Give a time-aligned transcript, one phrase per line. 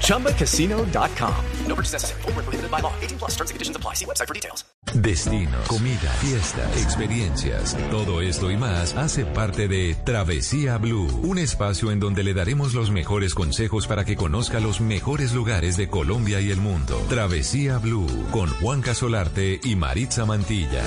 [0.00, 1.34] ChumbaCasino.com.
[1.66, 2.22] No purchase necessary.
[2.22, 2.92] Full prohibited by law.
[3.00, 3.94] 18 plus terms and conditions apply.
[3.94, 4.64] See website for details.
[4.94, 7.76] Destinos, comida, fiestas, experiencias.
[7.90, 11.08] Todo esto y más hace parte de Travesía Blue.
[11.24, 15.76] Un espacio en donde le daremos los mejores consejos para que conozca los mejores lugares
[15.76, 17.00] de Colombia y el mundo.
[17.08, 20.82] Travesía Blue con Juan Casolarte y Maritza Mantilla.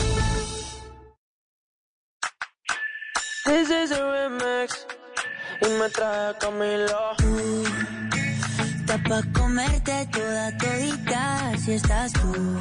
[3.46, 4.86] This is a remix
[5.62, 8.07] y me trae Camilo.
[8.88, 12.60] Pa' comerte toda todita si estás tú.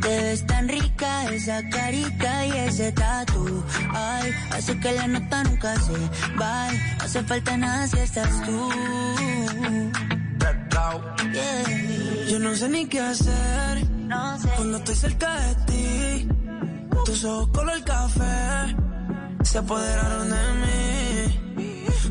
[0.00, 3.62] Te ves tan rica esa carita y ese tatu.
[3.92, 5.92] Ay, hace que la nota nunca se.
[5.92, 8.70] No hace falta nada si estás tú.
[11.32, 12.26] Yeah.
[12.30, 14.48] Yo no sé ni qué hacer No sé.
[14.56, 16.28] cuando estoy cerca de ti.
[17.04, 18.76] Tus ojos color café
[19.42, 21.43] se apoderaron de mí.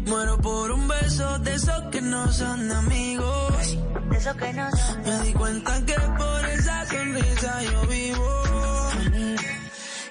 [0.06, 3.78] Muero por un beso de esos que no son amigos.
[4.10, 5.02] De eso que no son.
[5.04, 8.44] Me di cuenta que por esa sonrisa yo vivo.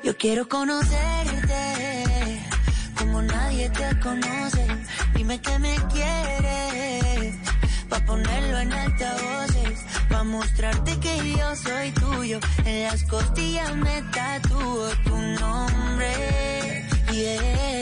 [0.05, 1.63] Yo quiero conocerte
[2.99, 4.67] como nadie te conoce.
[5.15, 7.37] Dime que me quieres
[7.89, 12.41] pa ponerlo en altavoces, pa mostrarte que yo soy tuyo.
[12.65, 16.43] En las costillas me tatúo tu nombre.
[17.13, 17.82] Yeah.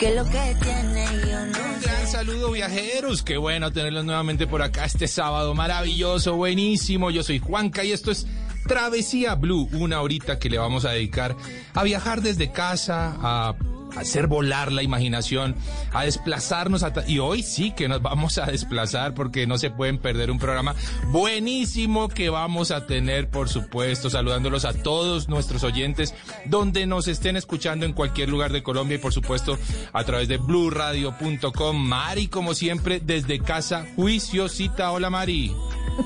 [0.00, 4.62] Que lo que tiene yo no Un gran saludo viajeros, qué bueno tenerlos nuevamente por
[4.62, 5.52] acá este sábado.
[5.54, 7.10] Maravilloso, buenísimo.
[7.10, 8.26] Yo soy Juanca y esto es
[8.66, 11.36] Travesía Blue, una horita que le vamos a dedicar
[11.74, 13.54] a viajar desde casa, a
[13.96, 15.54] hacer volar la imaginación,
[15.92, 20.30] a desplazarnos y hoy sí que nos vamos a desplazar porque no se pueden perder
[20.30, 20.74] un programa
[21.08, 26.14] buenísimo que vamos a tener, por supuesto, saludándolos a todos nuestros oyentes
[26.46, 29.58] donde nos estén escuchando en cualquier lugar de Colombia y por supuesto
[29.92, 31.76] a través de bluradio.com.
[31.76, 34.90] Mari, como siempre, desde casa, juiciosita.
[34.92, 35.54] Hola Mari.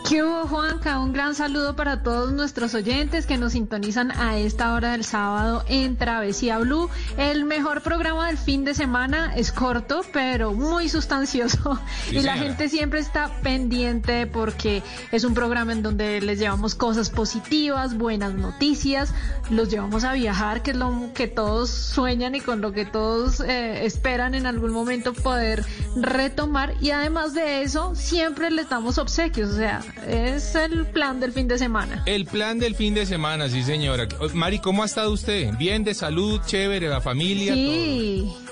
[0.08, 0.98] ¿Qué hubo, Juanca?
[0.98, 5.64] Un gran saludo para todos nuestros oyentes que nos sintonizan a esta hora del sábado
[5.68, 6.90] en Travesía Blue.
[7.16, 11.78] El mejor programa del fin de semana es corto, pero muy sustancioso.
[12.08, 16.74] Sí, y la gente siempre está pendiente porque es un programa en donde les llevamos
[16.74, 19.12] cosas positivas, buenas noticias,
[19.50, 23.40] los llevamos a viajar, que es lo que todos sueñan y con lo que todos
[23.40, 25.64] eh, esperan en algún momento poder
[25.96, 26.74] retomar.
[26.80, 31.48] Y además de eso, siempre les damos obsequios, o sea, es el plan del fin
[31.48, 32.02] de semana.
[32.06, 34.06] El plan del fin de semana, sí señora.
[34.34, 35.56] Mari, ¿cómo ha estado usted?
[35.56, 37.54] Bien, de salud, chévere, la familia.
[37.54, 37.63] Sí,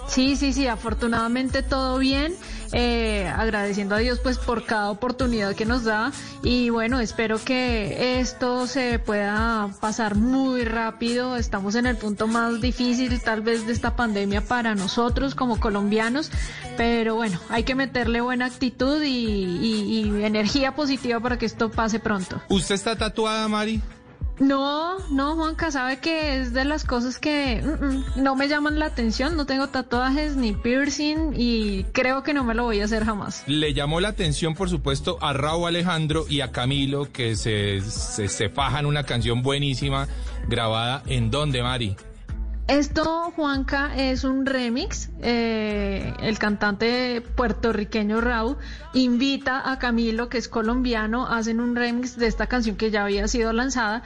[0.08, 2.34] sí, sí, sí, afortunadamente todo bien.
[2.74, 6.10] eh, agradeciendo a Dios pues por cada oportunidad que nos da
[6.42, 11.36] y bueno, espero que esto se pueda pasar muy rápido.
[11.36, 16.30] Estamos en el punto más difícil tal vez de esta pandemia para nosotros como colombianos,
[16.78, 21.98] pero bueno, hay que meterle buena actitud y, y- energía positiva para que esto pase
[22.00, 22.40] pronto.
[22.48, 23.82] ¿Usted está tatuada, Mari?
[24.42, 28.80] No, no, Juanca, sabe que es de las cosas que mm, mm, no me llaman
[28.80, 29.36] la atención.
[29.36, 33.44] No tengo tatuajes ni piercing y creo que no me lo voy a hacer jamás.
[33.46, 38.26] Le llamó la atención, por supuesto, a Raúl Alejandro y a Camilo, que se, se,
[38.26, 40.08] se fajan una canción buenísima
[40.48, 41.94] grabada en dónde, Mari.
[42.68, 45.10] Esto, Juanca, es un remix.
[45.20, 48.56] eh, el cantante puertorriqueño Raúl
[48.94, 53.26] invita a Camilo, que es colombiano, hacen un remix de esta canción que ya había
[53.28, 54.02] sido lanzada.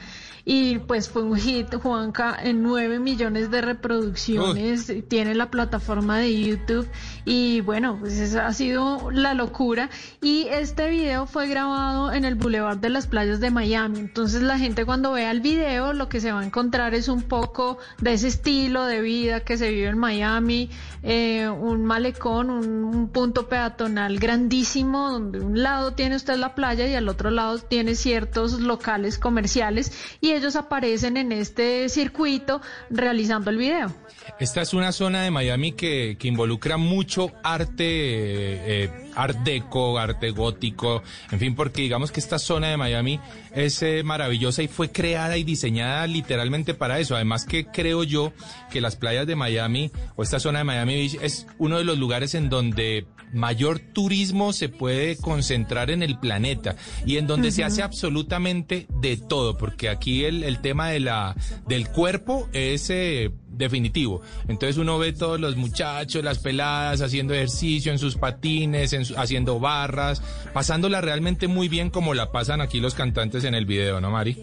[0.49, 4.89] Y pues fue un hit, Juanca, en 9 millones de reproducciones.
[5.09, 6.87] Tiene la plataforma de YouTube.
[7.25, 9.89] Y bueno, pues esa ha sido la locura.
[10.21, 13.99] Y este video fue grabado en el Boulevard de las Playas de Miami.
[13.99, 17.23] Entonces la gente cuando vea el video lo que se va a encontrar es un
[17.23, 20.69] poco de ese estilo de vida que se vive en Miami.
[21.03, 26.87] eh, un malecón, un, un punto peatonal grandísimo donde un lado tiene usted la playa
[26.87, 29.91] y al otro lado tiene ciertos locales comerciales
[30.21, 33.93] y ellos aparecen en este circuito realizando el video.
[34.39, 39.97] Esta es una zona de Miami que, que involucra mucho arte, eh, eh, art deco,
[39.97, 41.01] arte gótico,
[41.31, 43.19] en fin, porque digamos que esta zona de Miami
[43.53, 47.15] es eh, maravillosa y fue creada y diseñada literalmente para eso.
[47.15, 48.33] Además que creo yo
[48.71, 51.97] que las playas de Miami o esta zona de Miami Beach es uno de los
[51.97, 57.63] lugares en donde mayor turismo se puede concentrar en el planeta y en donde se
[57.63, 61.35] hace absolutamente de todo, porque aquí el, el tema de la,
[61.67, 64.21] del cuerpo es eh, definitivo.
[64.47, 69.17] Entonces uno ve todos los muchachos, las peladas haciendo ejercicio en sus patines, en su-
[69.17, 70.21] haciendo barras,
[70.53, 74.37] pasándola realmente muy bien como la pasan aquí los cantantes en el video, ¿no, Mari?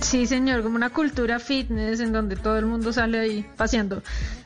[0.00, 4.00] Sí, señor, como una cultura fitness en donde todo el mundo sale ahí paseando,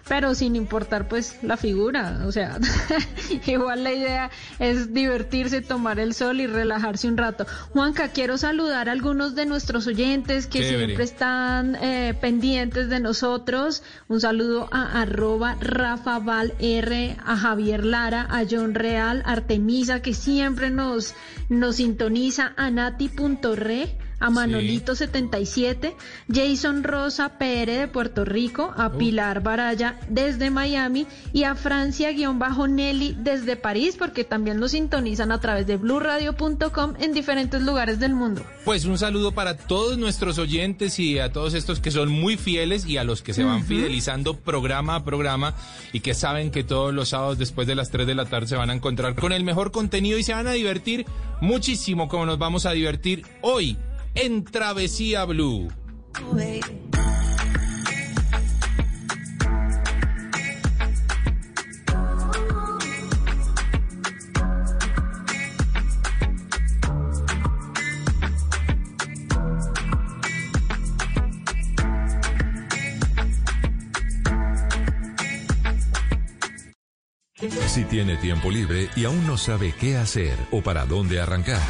[0.09, 2.59] pero sin importar pues la figura, o sea,
[3.47, 7.45] igual la idea es divertirse, tomar el sol y relajarse un rato.
[7.71, 10.87] Juanca, quiero saludar a algunos de nuestros oyentes que Chévere.
[10.87, 13.83] siempre están eh, pendientes de nosotros.
[14.09, 20.15] Un saludo a arroba Rafa Val R, a Javier Lara, a John Real, Artemisa, que
[20.15, 21.15] siempre nos,
[21.49, 24.06] nos sintoniza, a Nati.re.
[24.19, 25.95] A Manolito77,
[26.33, 33.57] Jason Rosa PR de Puerto Rico, a Pilar Baraya desde Miami y a Francia-Nelly desde
[33.57, 38.43] París, porque también nos sintonizan a través de blurradio.com en diferentes lugares del mundo.
[38.65, 42.87] Pues un saludo para todos nuestros oyentes y a todos estos que son muy fieles
[42.87, 45.55] y a los que se van fidelizando programa a programa
[45.93, 48.57] y que saben que todos los sábados después de las 3 de la tarde se
[48.57, 51.07] van a encontrar con el mejor contenido y se van a divertir
[51.41, 53.77] muchísimo como nos vamos a divertir hoy
[54.17, 55.69] en Travesía Blue.
[77.77, 81.61] Si tiene tiempo libre y aún no sabe qué hacer o para dónde arrancar.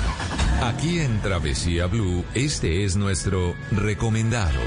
[0.62, 4.60] Aquí en Travesía Blue, este es nuestro recomendado.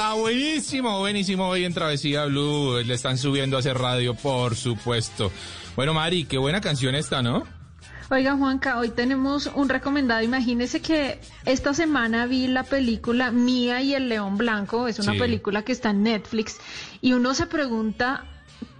[0.00, 2.80] Está buenísimo, buenísimo hoy en Travesía Blue.
[2.82, 5.30] Le están subiendo a hacer radio, por supuesto.
[5.76, 7.42] Bueno, Mari, qué buena canción esta, ¿no?
[8.08, 10.22] Oiga, Juanca, hoy tenemos un recomendado.
[10.22, 14.88] Imagínese que esta semana vi la película Mía y el León Blanco.
[14.88, 15.18] Es una Sí.
[15.18, 16.56] película que está en Netflix.
[17.02, 18.24] Y uno se pregunta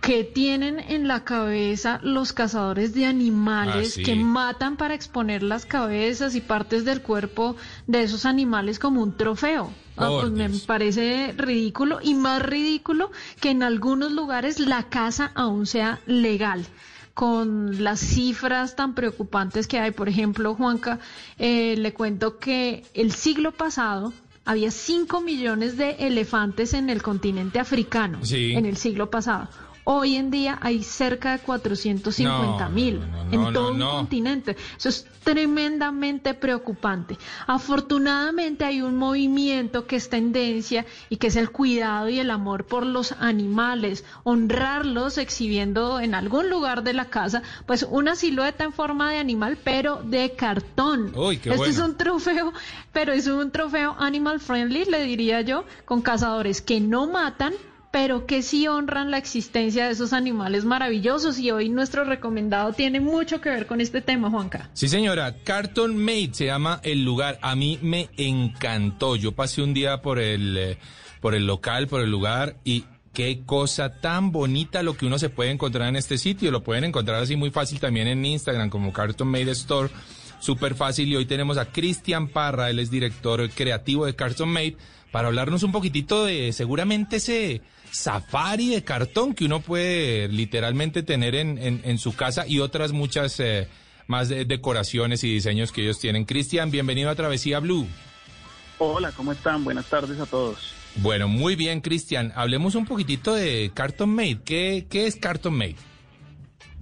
[0.00, 4.02] qué tienen en la cabeza los cazadores de animales Ah, sí.
[4.02, 7.56] que matan para exponer las cabezas y partes del cuerpo
[7.86, 9.70] de esos animales como un trofeo.
[9.96, 13.10] Ah, Por pues me parece ridículo y más ridículo
[13.40, 16.64] que en algunos lugares la caza aún sea legal
[17.14, 19.90] con las cifras tan preocupantes que hay.
[19.90, 21.00] Por ejemplo, Juanca,
[21.38, 24.12] eh, le cuento que el siglo pasado
[24.46, 28.52] había 5 millones de elefantes en el continente africano, Sí.
[28.54, 29.48] en el siglo pasado.
[29.92, 34.56] Hoy en día hay cerca de 450 mil No, no, no, en todo un continente.
[34.78, 37.18] Eso es tremendamente preocupante.
[37.48, 42.66] Afortunadamente hay un movimiento que es tendencia y que es el cuidado y el amor
[42.66, 48.72] por los animales, honrarlos exhibiendo en algún lugar de la casa, pues una silueta en
[48.72, 51.12] forma de animal, pero de cartón.
[51.16, 52.52] Uy, qué este es un trofeo,
[52.92, 57.54] pero es un trofeo animal friendly, le diría yo, con cazadores que no matan
[57.90, 63.00] pero que sí honran la existencia de esos animales maravillosos y hoy nuestro recomendado tiene
[63.00, 64.70] mucho que ver con este tema, Juanca.
[64.74, 65.36] Sí, señora.
[65.42, 67.38] Carton Made se llama el lugar.
[67.42, 69.16] A mí me encantó.
[69.16, 70.78] Yo pasé un día por el, eh,
[71.20, 75.28] por el local, por el lugar y qué cosa tan bonita lo que uno se
[75.28, 76.52] puede encontrar en este sitio.
[76.52, 79.90] Lo pueden encontrar así muy fácil también en Instagram como Carton Made Store.
[80.38, 81.08] Súper fácil.
[81.08, 84.76] Y hoy tenemos a Cristian Parra, él es director creativo de Carton Made,
[85.10, 91.34] para hablarnos un poquitito de seguramente ese safari de cartón que uno puede literalmente tener
[91.34, 93.68] en, en, en su casa y otras muchas eh,
[94.06, 96.24] más de- decoraciones y diseños que ellos tienen.
[96.24, 97.86] Cristian, bienvenido a Travesía Blue.
[98.78, 99.64] Hola, ¿cómo están?
[99.64, 100.74] Buenas tardes a todos.
[100.96, 102.32] Bueno, muy bien, Cristian.
[102.34, 104.40] Hablemos un poquitito de Carton Made.
[104.44, 105.76] ¿Qué, qué es Carton Made?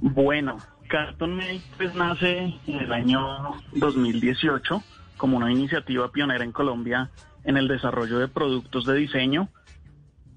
[0.00, 3.20] Bueno, Carton Made pues nace en el año
[3.72, 4.82] 2018
[5.16, 7.10] como una iniciativa pionera en Colombia
[7.44, 9.48] en el desarrollo de productos de diseño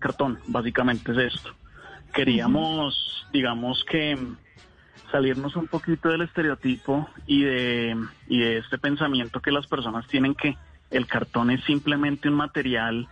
[0.01, 1.51] cartón, básicamente es esto.
[2.13, 4.17] Queríamos, digamos que
[5.11, 7.95] salirnos un poquito del estereotipo y de,
[8.27, 10.57] y de este pensamiento que las personas tienen que
[10.89, 13.07] el cartón es simplemente un material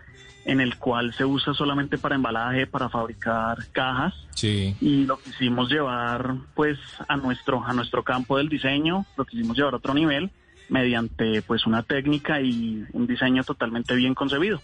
[0.46, 4.14] en el cual se usa solamente para embalaje, para fabricar cajas.
[4.36, 4.76] Sí.
[4.82, 6.78] Y lo quisimos llevar pues
[7.08, 10.32] a nuestro, a nuestro campo del diseño, lo quisimos llevar a otro nivel
[10.70, 14.62] mediante pues una técnica y un diseño totalmente bien concebido.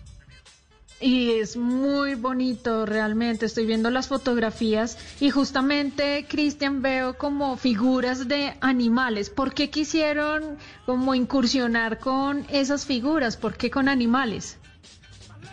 [1.01, 8.29] Y es muy bonito realmente, estoy viendo las fotografías y justamente, Cristian, veo como figuras
[8.29, 9.29] de animales.
[9.29, 13.35] ¿Por qué quisieron como incursionar con esas figuras?
[13.35, 14.59] ¿Por qué con animales?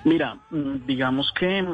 [0.05, 1.67] Mira, mm, digamos que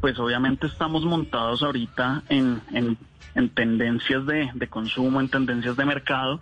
[0.00, 2.96] pues obviamente estamos montados ahorita en, en,
[3.34, 6.40] en tendencias de, de consumo, en tendencias de mercado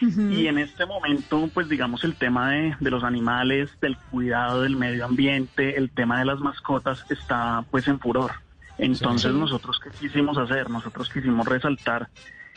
[0.00, 4.76] y en este momento, pues digamos, el tema de, de, los animales, del cuidado del
[4.76, 8.32] medio ambiente, el tema de las mascotas está pues en furor.
[8.78, 9.38] Entonces sí.
[9.38, 10.70] nosotros qué quisimos hacer?
[10.70, 12.08] Nosotros quisimos resaltar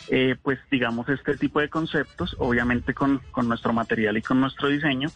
[0.09, 4.67] eh, pues digamos este tipo de conceptos, obviamente con, con nuestro material y con nuestro
[4.67, 5.09] diseño,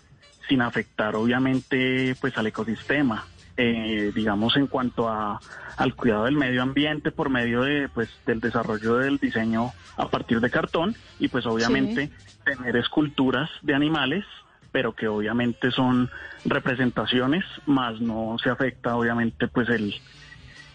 [0.48, 3.25] sin afectar obviamente pues al ecosistema.
[3.58, 5.40] Eh, digamos en cuanto a,
[5.78, 10.42] al cuidado del medio ambiente por medio de pues del desarrollo del diseño a partir
[10.42, 12.38] de cartón y pues obviamente sí.
[12.44, 14.26] tener esculturas de animales
[14.74, 16.10] pero que obviamente son
[16.44, 19.96] representaciones más no se afecta obviamente pues el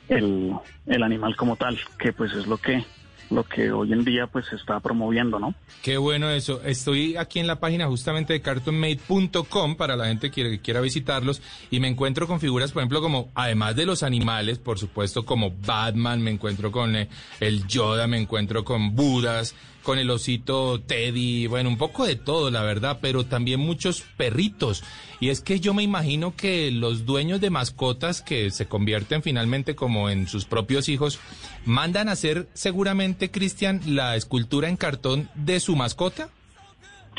[0.08, 0.54] el,
[0.86, 2.86] el animal como tal que pues es lo que
[3.30, 5.54] lo que hoy en día pues se está promoviendo, ¿no?
[5.82, 6.62] Qué bueno eso.
[6.64, 11.80] Estoy aquí en la página justamente de cartonmade.com para la gente que quiera visitarlos y
[11.80, 16.20] me encuentro con figuras, por ejemplo, como además de los animales, por supuesto, como Batman,
[16.22, 17.08] me encuentro con eh,
[17.38, 22.50] el Yoda, me encuentro con Budas, con el osito Teddy, bueno, un poco de todo,
[22.50, 24.84] la verdad, pero también muchos perritos.
[25.20, 29.74] Y es que yo me imagino que los dueños de mascotas que se convierten finalmente
[29.74, 31.20] como en sus propios hijos,
[31.64, 36.28] mandan a hacer seguramente, Cristian, la escultura en cartón de su mascota.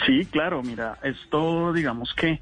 [0.06, 2.42] Sí, claro, mira, esto digamos que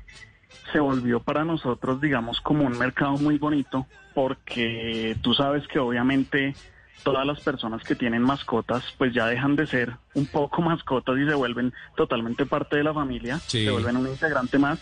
[0.71, 6.53] se volvió para nosotros, digamos, como un mercado muy bonito, porque tú sabes que obviamente
[7.03, 11.25] todas las personas que tienen mascotas pues ya dejan de ser un poco mascotas y
[11.25, 13.65] se vuelven totalmente parte de la familia, sí.
[13.65, 14.79] se vuelven un integrante más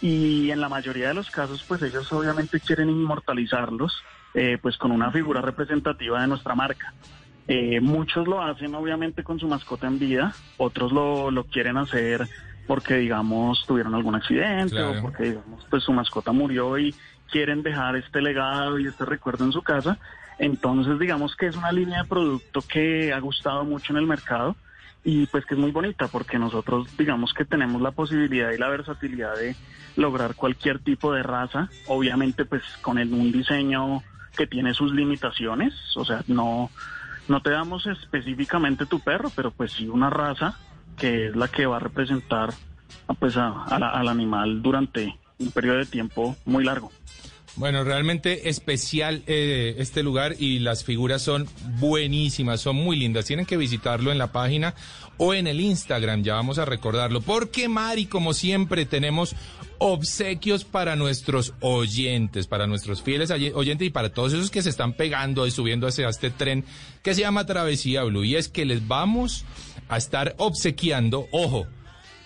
[0.00, 4.02] y en la mayoría de los casos pues ellos obviamente quieren inmortalizarlos
[4.34, 6.94] eh, pues con una figura representativa de nuestra marca.
[7.48, 12.28] Eh, muchos lo hacen obviamente con su mascota en vida, otros lo, lo quieren hacer
[12.66, 14.98] porque digamos tuvieron algún accidente claro.
[14.98, 16.94] o porque digamos pues su mascota murió y
[17.30, 19.98] quieren dejar este legado y este recuerdo en su casa
[20.38, 24.56] entonces, digamos que es una línea de producto que ha gustado mucho en el mercado
[25.04, 28.68] y pues que es muy bonita porque nosotros digamos que tenemos la posibilidad y la
[28.68, 29.56] versatilidad de
[29.96, 34.02] lograr cualquier tipo de raza, obviamente pues con el, un diseño
[34.36, 36.70] que tiene sus limitaciones, o sea, no,
[37.28, 40.56] no te damos específicamente tu perro, pero pues sí una raza
[40.96, 42.50] que es la que va a representar
[43.18, 46.90] pues a, la, al animal durante un periodo de tiempo muy largo.
[47.56, 51.46] Bueno, realmente especial eh, este lugar y las figuras son
[51.78, 53.26] buenísimas, son muy lindas.
[53.26, 54.74] Tienen que visitarlo en la página
[55.18, 57.20] o en el Instagram, ya vamos a recordarlo.
[57.20, 59.36] Porque Mari, como siempre, tenemos
[59.76, 64.94] obsequios para nuestros oyentes, para nuestros fieles oyentes y para todos esos que se están
[64.94, 66.64] pegando y subiendo hacia este tren
[67.02, 68.24] que se llama Travesía Blue.
[68.24, 69.44] Y es que les vamos
[69.88, 71.66] a estar obsequiando, ojo,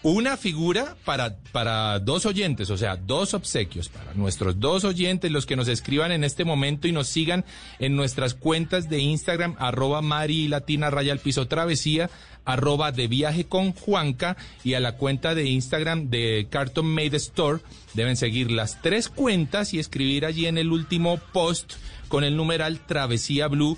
[0.07, 5.47] una figura para, para dos oyentes, o sea, dos obsequios para nuestros dos oyentes, los
[5.47, 7.45] que nos escriban en este momento y nos sigan
[7.81, 12.09] en nuestras cuentas de Instagram, arroba Mari Latina Raya al Piso Travesía,
[12.45, 17.61] arroba de viaje con Juanca y a la cuenta de Instagram de Carton Made Store.
[17.95, 21.73] Deben seguir las tres cuentas y escribir allí en el último post
[22.07, 23.77] con el numeral Travesía Blue.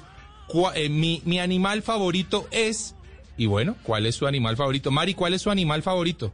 [0.74, 2.94] Eh, mi, mi animal favorito es
[3.38, 4.90] y bueno, ¿cuál es su animal favorito?
[4.90, 6.32] Mari, ¿cuál es su animal favorito?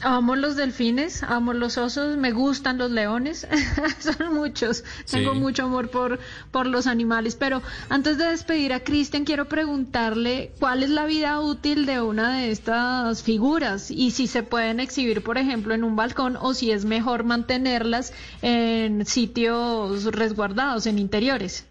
[0.00, 3.48] Amo los delfines, amo los osos, me gustan los leones,
[3.98, 6.20] son muchos, tengo mucho amor por,
[6.52, 11.40] por los animales, pero antes de despedir a Cristian quiero preguntarle cuál es la vida
[11.40, 15.96] útil de una de estas figuras y si se pueden exhibir, por ejemplo, en un
[15.96, 21.66] balcón o si es mejor mantenerlas en sitios resguardados, en interiores.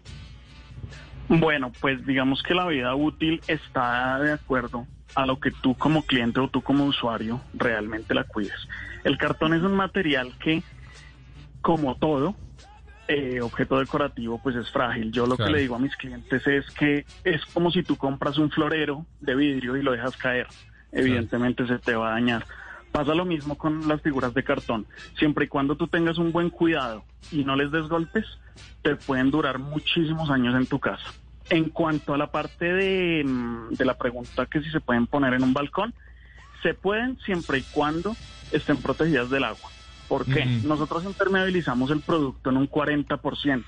[1.28, 6.02] Bueno, pues digamos que la vida útil está de acuerdo a lo que tú como
[6.02, 8.68] cliente o tú como usuario realmente la cuides.
[9.04, 10.62] El cartón es un material que,
[11.60, 12.34] como todo,
[13.08, 15.12] eh, objeto decorativo, pues es frágil.
[15.12, 15.50] Yo lo claro.
[15.50, 19.06] que le digo a mis clientes es que es como si tú compras un florero
[19.20, 20.46] de vidrio y lo dejas caer.
[20.92, 21.78] Evidentemente claro.
[21.78, 22.44] se te va a dañar.
[22.92, 24.86] Pasa lo mismo con las figuras de cartón.
[25.18, 28.24] Siempre y cuando tú tengas un buen cuidado y no les des golpes,
[28.82, 31.12] te pueden durar muchísimos años en tu casa.
[31.50, 35.34] En cuanto a la parte de, mm, de la pregunta que si se pueden poner
[35.34, 35.94] en un balcón,
[36.62, 38.14] se pueden siempre y cuando
[38.52, 39.70] estén protegidas del agua.
[40.08, 40.46] ¿Por qué?
[40.64, 43.64] Nosotros impermeabilizamos el producto en un 40%.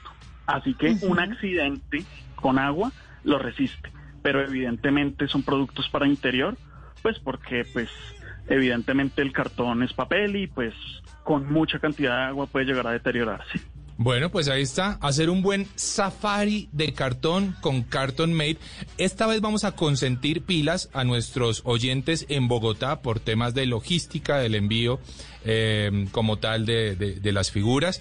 [0.47, 2.05] Así que un accidente
[2.35, 2.93] con agua
[3.25, 3.93] lo resiste.
[4.23, 6.57] Pero evidentemente son productos para interior,
[7.03, 7.91] pues porque pues
[8.49, 10.75] evidentemente el cartón es papel y pues
[11.25, 13.61] con mucha cantidad de agua puede llegar a deteriorarse.
[14.03, 18.57] Bueno, pues ahí está, hacer un buen safari de cartón con Carton Made.
[18.97, 24.39] Esta vez vamos a consentir pilas a nuestros oyentes en Bogotá por temas de logística
[24.39, 25.01] del envío
[25.45, 28.01] eh, como tal de, de- de las figuras.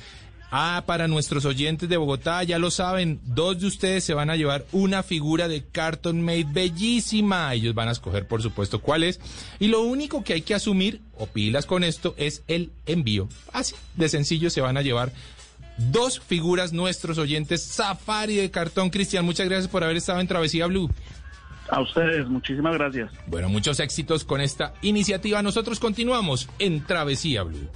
[0.51, 4.37] Ah, para nuestros oyentes de Bogotá, ya lo saben, dos de ustedes se van a
[4.37, 7.53] llevar una figura de Carton Made bellísima.
[7.53, 9.19] Ellos van a escoger, por supuesto, cuál es.
[9.59, 13.27] Y lo único que hay que asumir, o pilas con esto, es el envío.
[13.51, 15.11] Así de sencillo se van a llevar
[15.91, 18.89] dos figuras nuestros oyentes Safari de cartón.
[18.89, 20.89] Cristian, muchas gracias por haber estado en Travesía Blue.
[21.69, 23.11] A ustedes, muchísimas gracias.
[23.27, 25.41] Bueno, muchos éxitos con esta iniciativa.
[25.41, 27.69] Nosotros continuamos en Travesía Blue.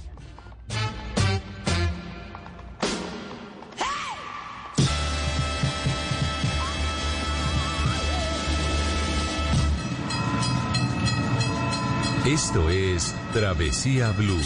[12.26, 14.40] Esto es Travesía Blue.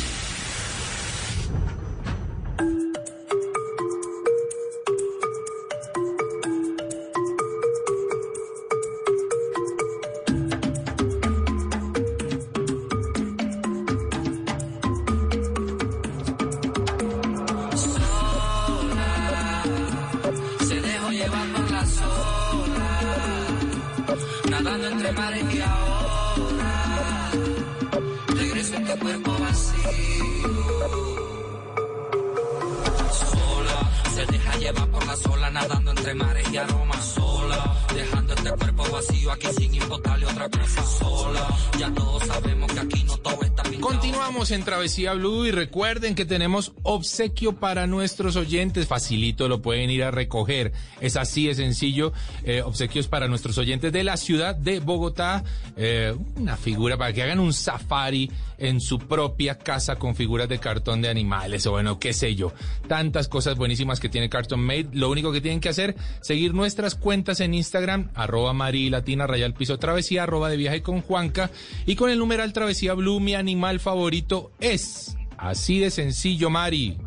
[44.98, 48.88] Y recuerden que tenemos obsequio para nuestros oyentes.
[48.88, 50.72] Facilito, lo pueden ir a recoger.
[51.00, 52.12] Es así de sencillo.
[52.42, 55.44] Eh, obsequios para nuestros oyentes de la ciudad de Bogotá.
[55.76, 60.58] Eh, una figura para que hagan un safari en su propia casa con figuras de
[60.58, 62.52] cartón de animales o bueno, qué sé yo.
[62.86, 64.88] Tantas cosas buenísimas que tiene Carton Made.
[64.92, 69.54] Lo único que tienen que hacer, seguir nuestras cuentas en Instagram, arroba Mari Latina, Rayal
[69.54, 71.50] Piso Travesía, arroba de viaje con Juanca
[71.86, 75.16] y con el numeral Travesía Blue, mi animal favorito es.
[75.36, 76.98] Así de sencillo, Mari.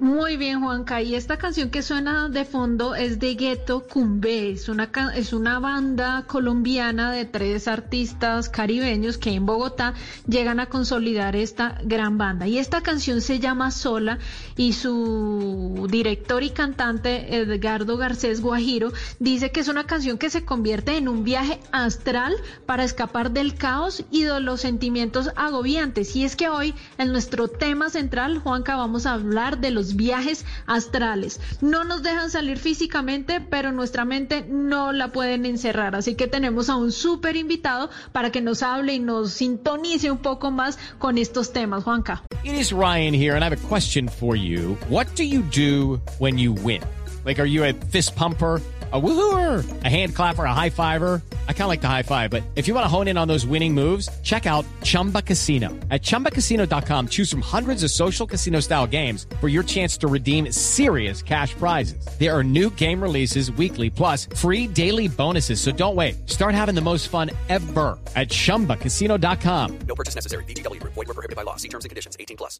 [0.00, 1.02] Muy bien, Juanca.
[1.02, 4.52] Y esta canción que suena de fondo es de Ghetto Cumbé.
[4.52, 9.92] Es una, es una banda colombiana de tres artistas caribeños que en Bogotá
[10.26, 12.46] llegan a consolidar esta gran banda.
[12.46, 14.18] Y esta canción se llama Sola
[14.56, 20.46] y su director y cantante Edgardo Garcés Guajiro dice que es una canción que se
[20.46, 22.34] convierte en un viaje astral
[22.64, 26.16] para escapar del caos y de los sentimientos agobiantes.
[26.16, 30.44] Y es que hoy en nuestro tema central, Juanca, vamos a hablar de los viajes
[30.66, 31.40] astrales.
[31.60, 35.94] No nos dejan salir físicamente, pero nuestra mente no la pueden encerrar.
[35.94, 40.18] Así que tenemos a un súper invitado para que nos hable y nos sintonice un
[40.18, 42.22] poco más con estos temas, Juanca.
[42.44, 44.76] It is Ryan here, and I have a question for you.
[44.88, 46.82] What do you do when you win?
[47.24, 48.60] Like, are you a fist pumper?
[48.92, 51.22] A woohooer, a hand clapper, a high fiver.
[51.48, 53.28] I kind of like the high five, but if you want to hone in on
[53.28, 55.68] those winning moves, check out Chumba Casino.
[55.92, 60.50] At chumbacasino.com, choose from hundreds of social casino style games for your chance to redeem
[60.50, 62.04] serious cash prizes.
[62.18, 65.60] There are new game releases weekly, plus free daily bonuses.
[65.60, 66.28] So don't wait.
[66.28, 69.78] Start having the most fun ever at chumbacasino.com.
[69.86, 70.42] No purchase necessary.
[70.46, 70.82] BGW.
[70.82, 71.54] Void were prohibited by law.
[71.54, 72.16] See terms and conditions.
[72.18, 72.58] 18 plus.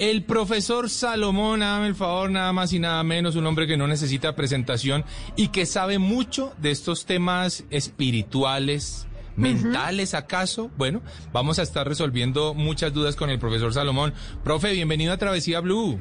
[0.00, 3.86] El profesor Salomón, hágame el favor, nada más y nada menos, un hombre que no
[3.86, 5.04] necesita presentación
[5.36, 10.70] y que sabe mucho de estos temas espirituales, mentales, ¿acaso?
[10.76, 11.00] Bueno,
[11.32, 14.12] vamos a estar resolviendo muchas dudas con el profesor Salomón.
[14.42, 16.00] Profe, bienvenido a Travesía Blue.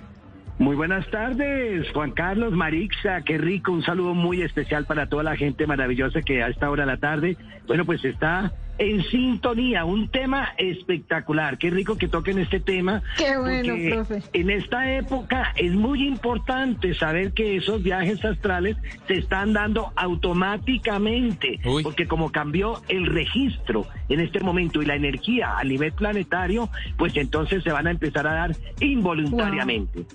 [0.60, 5.36] Muy buenas tardes, Juan Carlos Marixa, qué rico, un saludo muy especial para toda la
[5.36, 10.10] gente maravillosa que a esta hora de la tarde, bueno, pues está en sintonía, un
[10.10, 13.02] tema espectacular, qué rico que toquen este tema.
[13.18, 14.24] Qué bueno, profe.
[14.34, 21.60] En esta época es muy importante saber que esos viajes astrales se están dando automáticamente,
[21.66, 21.84] Uy.
[21.84, 27.16] porque como cambió el registro en este momento y la energía a nivel planetario, pues
[27.18, 30.06] entonces se van a empezar a dar involuntariamente.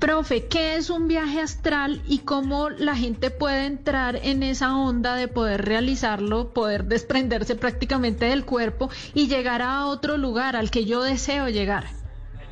[0.00, 5.14] Profe, ¿qué es un viaje astral y cómo la gente puede entrar en esa onda
[5.14, 10.84] de poder realizarlo, poder desprenderse prácticamente del cuerpo y llegar a otro lugar al que
[10.84, 11.84] yo deseo llegar?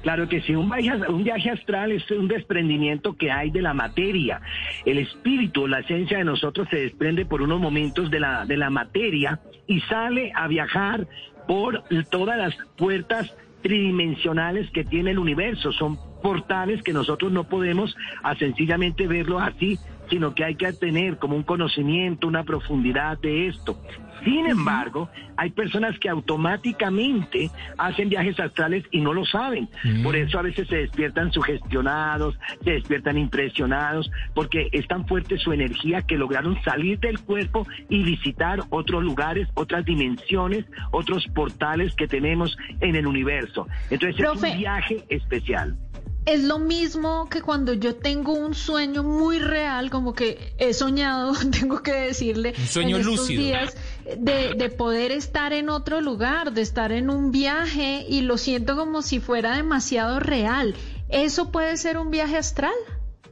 [0.03, 3.75] Claro que sí, un viaje, un viaje astral es un desprendimiento que hay de la
[3.75, 4.41] materia.
[4.85, 8.71] El espíritu, la esencia de nosotros se desprende por unos momentos de la, de la
[8.71, 11.07] materia y sale a viajar
[11.49, 15.73] por todas las puertas tridimensionales que tiene el universo.
[15.73, 19.79] Son portales que nosotros no podemos a sencillamente verlo así,
[20.11, 23.81] sino que hay que tener como un conocimiento, una profundidad de esto.
[24.25, 29.68] Sin embargo, hay personas que automáticamente hacen viajes astrales y no lo saben.
[30.03, 35.53] Por eso a veces se despiertan sugestionados, se despiertan impresionados, porque es tan fuerte su
[35.53, 42.09] energía que lograron salir del cuerpo y visitar otros lugares, otras dimensiones, otros portales que
[42.09, 43.66] tenemos en el universo.
[43.90, 45.77] Entonces es un viaje especial
[46.29, 51.33] es lo mismo que cuando yo tengo un sueño muy real, como que he soñado,
[51.51, 53.43] tengo que decirle, un sueño en estos lúcido.
[53.43, 53.75] días,
[54.19, 58.77] de, de poder estar en otro lugar, de estar en un viaje y lo siento
[58.77, 60.75] como si fuera demasiado real.
[61.09, 62.75] ¿Eso puede ser un viaje astral?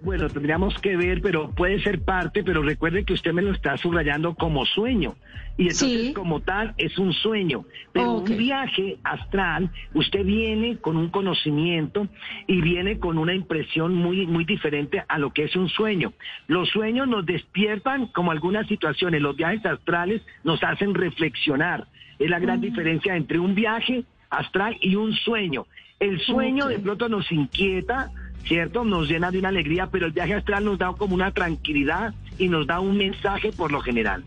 [0.06, 3.76] Bueno, tendríamos que ver, pero puede ser parte, pero recuerde que usted me lo está
[3.76, 5.16] subrayando como sueño.
[5.56, 7.64] Y entonces, como tal, es un sueño.
[7.92, 12.06] Pero un viaje astral, usted viene con un conocimiento
[12.46, 16.12] y viene con una impresión muy, muy diferente a lo que es un sueño.
[16.46, 19.20] Los sueños nos despiertan como algunas situaciones.
[19.20, 21.88] Los viajes astrales nos hacen reflexionar.
[22.20, 25.66] Es la gran diferencia entre un viaje astral y un sueño.
[25.98, 28.10] El sueño de pronto nos inquieta,
[28.46, 28.85] ¿cierto?
[28.85, 32.48] Nos llena de una alegría, pero el viaje astral nos da como una tranquilidad y
[32.48, 34.24] nos da un mensaje por lo general.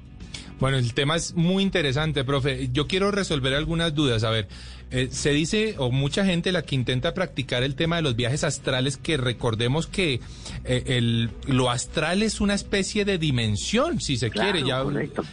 [0.60, 2.70] Bueno, el tema es muy interesante, profe.
[2.74, 4.26] Yo quiero resolver algunas dudas.
[4.26, 4.50] A ver,
[4.92, 8.44] eh, se dice, o mucha gente la que intenta practicar el tema de los viajes
[8.44, 10.20] astrales, que recordemos que
[10.66, 14.84] eh, el, lo astral es una especie de dimensión, si se quiere, ya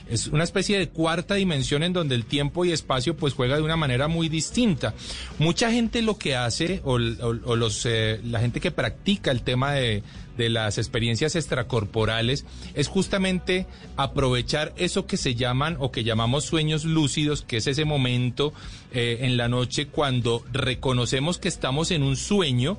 [0.09, 3.63] es una especie de cuarta dimensión en donde el tiempo y espacio pues juega de
[3.63, 4.95] una manera muy distinta.
[5.39, 9.73] Mucha gente lo que hace, o, o los, eh, la gente que practica el tema
[9.73, 10.03] de
[10.37, 12.45] de las experiencias extracorporales
[12.75, 17.85] es justamente aprovechar eso que se llaman o que llamamos sueños lúcidos, que es ese
[17.85, 18.53] momento
[18.93, 22.79] eh, en la noche cuando reconocemos que estamos en un sueño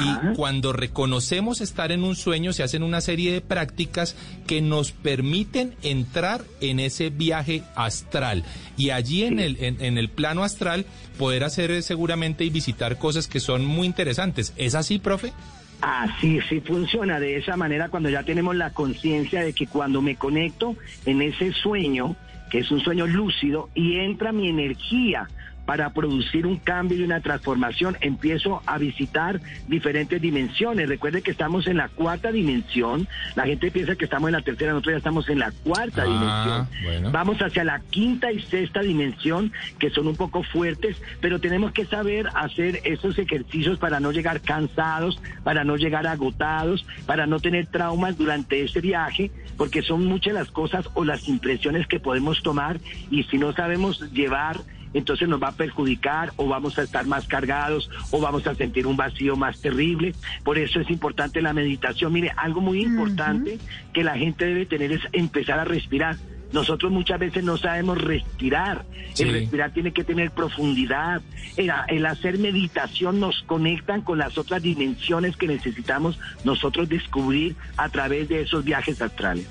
[0.00, 4.16] y cuando reconocemos estar en un sueño se hacen una serie de prácticas
[4.46, 8.44] que nos permiten entrar en ese viaje astral
[8.76, 10.86] y allí en el, en el plano astral
[11.18, 14.52] poder hacer seguramente y visitar cosas que son muy interesantes.
[14.56, 15.32] ¿Es así, profe?
[15.80, 20.16] Así, sí funciona de esa manera cuando ya tenemos la conciencia de que cuando me
[20.16, 22.16] conecto en ese sueño,
[22.50, 25.28] que es un sueño lúcido, y entra mi energía
[25.66, 30.88] para producir un cambio y una transformación, empiezo a visitar diferentes dimensiones.
[30.88, 33.08] Recuerde que estamos en la cuarta dimensión.
[33.34, 36.66] La gente piensa que estamos en la tercera, nosotros ya estamos en la cuarta Ah,
[36.76, 37.12] dimensión.
[37.12, 41.84] Vamos hacia la quinta y sexta dimensión, que son un poco fuertes, pero tenemos que
[41.84, 47.66] saber hacer esos ejercicios para no llegar cansados, para no llegar agotados, para no tener
[47.66, 52.78] traumas durante ese viaje, porque son muchas las cosas o las impresiones que podemos tomar
[53.10, 54.58] y si no sabemos llevar
[54.96, 58.86] entonces nos va a perjudicar o vamos a estar más cargados o vamos a sentir
[58.86, 60.14] un vacío más terrible.
[60.42, 62.14] Por eso es importante la meditación.
[62.14, 63.58] Mire, algo muy importante
[63.92, 66.16] que la gente debe tener es empezar a respirar.
[66.52, 68.86] Nosotros muchas veces no sabemos respirar.
[69.18, 71.20] El respirar tiene que tener profundidad.
[71.58, 77.90] El, el, hacer meditación nos conectan con las otras dimensiones que necesitamos nosotros descubrir a
[77.90, 79.46] través de esos viajes astrales.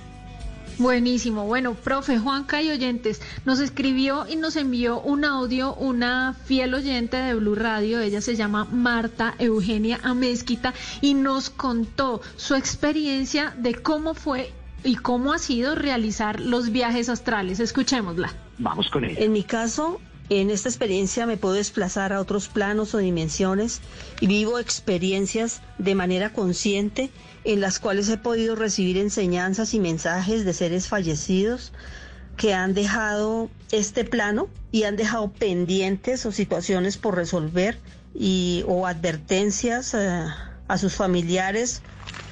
[0.78, 1.46] Buenísimo.
[1.46, 7.18] Bueno, profe Juanca y oyentes, nos escribió y nos envió un audio una fiel oyente
[7.18, 8.00] de Blue Radio.
[8.02, 14.52] Ella se llama Marta Eugenia Amezquita y nos contó su experiencia de cómo fue
[14.84, 17.60] y cómo ha sido realizar los viajes astrales.
[17.60, 18.34] Escuchémosla.
[18.58, 19.20] Vamos con ella.
[19.20, 23.82] En mi caso, en esta experiencia me puedo desplazar a otros planos o dimensiones
[24.20, 27.12] y vivo experiencias de manera consciente
[27.46, 31.72] en las cuales he podido recibir enseñanzas y mensajes de seres fallecidos
[32.38, 37.78] que han dejado este plano y han dejado pendientes o situaciones por resolver
[38.16, 40.26] y o advertencias eh,
[40.68, 41.84] a sus familiares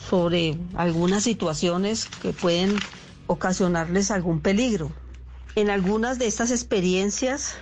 [0.10, 2.84] sobre algunas situaciones que pueden
[3.28, 4.92] ocasionarles algún peligro.
[5.56, 7.54] En algunas de estas experiencias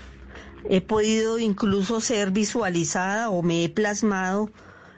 [0.70, 4.50] he podido incluso ser visualizada o me he plasmado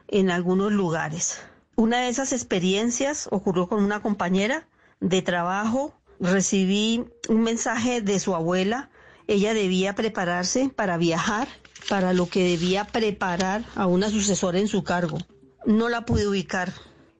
[0.07, 1.39] en algunos lugares.
[1.75, 4.67] Una de esas experiencias ocurrió con una compañera
[4.99, 5.93] de trabajo.
[6.19, 8.89] Recibí un mensaje de su abuela.
[9.27, 11.47] Ella debía prepararse para viajar,
[11.89, 15.17] para lo que debía preparar a una sucesora en su cargo.
[15.65, 16.73] no la pude ubicar.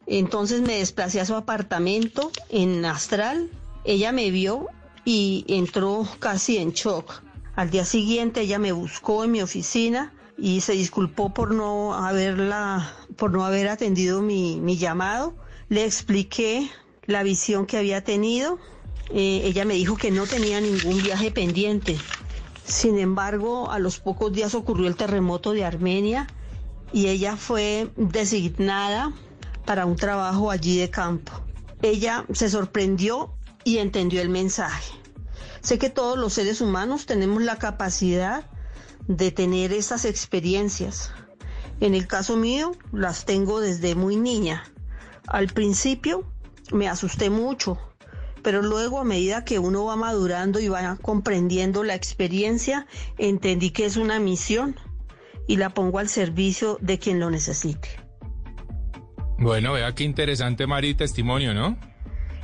[0.05, 3.49] Entonces me desplacé a su apartamento en Astral.
[3.85, 4.67] Ella me vio
[5.05, 7.23] y entró casi en shock.
[7.55, 12.93] Al día siguiente ella me buscó en mi oficina y se disculpó por no haberla,
[13.15, 15.36] por no haber atendido mi, mi llamado.
[15.69, 16.69] Le expliqué
[17.06, 18.60] la visión que había tenido.
[19.10, 21.98] Eh, ella me dijo que no tenía ningún viaje pendiente.
[22.65, 26.28] Sin embargo, a los pocos días ocurrió el terremoto de Armenia
[26.91, 29.12] y ella fue designada
[29.65, 31.32] para un trabajo allí de campo.
[31.82, 34.93] Ella se sorprendió y entendió el mensaje.
[35.62, 38.46] Sé que todos los seres humanos tenemos la capacidad
[39.07, 41.11] de tener esas experiencias.
[41.79, 44.63] En el caso mío, las tengo desde muy niña.
[45.27, 46.25] Al principio
[46.71, 47.77] me asusté mucho,
[48.41, 52.87] pero luego a medida que uno va madurando y va comprendiendo la experiencia,
[53.17, 54.75] entendí que es una misión
[55.47, 57.89] y la pongo al servicio de quien lo necesite.
[59.37, 61.77] Bueno, vea qué interesante, Mari, testimonio, ¿no?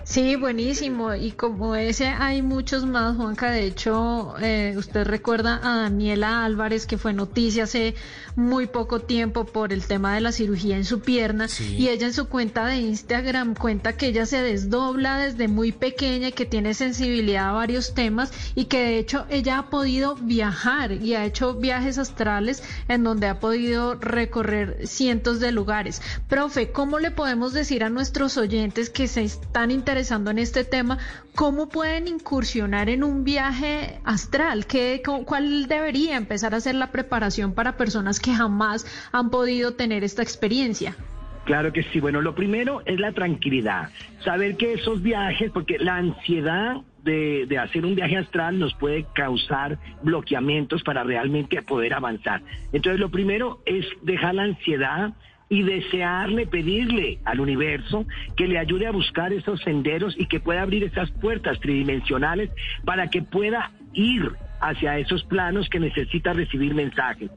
[0.09, 1.13] Sí, buenísimo.
[1.13, 3.51] Y como ese hay muchos más, Juanca.
[3.51, 7.93] De hecho, eh, usted recuerda a Daniela Álvarez, que fue noticia hace
[8.35, 11.45] muy poco tiempo por el tema de la cirugía en su pierna.
[11.59, 16.29] Y ella en su cuenta de Instagram cuenta que ella se desdobla desde muy pequeña
[16.29, 20.91] y que tiene sensibilidad a varios temas y que de hecho ella ha podido viajar
[20.91, 26.01] y ha hecho viajes astrales en donde ha podido recorrer cientos de lugares.
[26.27, 30.97] Profe, ¿cómo le podemos decir a nuestros oyentes que se están interesados en este tema,
[31.35, 34.65] ¿cómo pueden incursionar en un viaje astral?
[34.65, 40.05] ¿Qué, ¿Cuál debería empezar a ser la preparación para personas que jamás han podido tener
[40.05, 40.95] esta experiencia?
[41.43, 41.99] Claro que sí.
[41.99, 43.89] Bueno, lo primero es la tranquilidad.
[44.23, 49.05] Saber que esos viajes, porque la ansiedad de, de, hacer un viaje astral nos puede
[49.13, 52.41] causar bloqueamientos para realmente poder avanzar.
[52.71, 55.13] Entonces, lo primero es dejar la ansiedad
[55.49, 58.05] y desearle, pedirle al universo
[58.37, 62.51] que le ayude a buscar esos senderos y que pueda abrir esas puertas tridimensionales
[62.85, 67.29] para que pueda ir hacia esos planos que necesita recibir mensajes.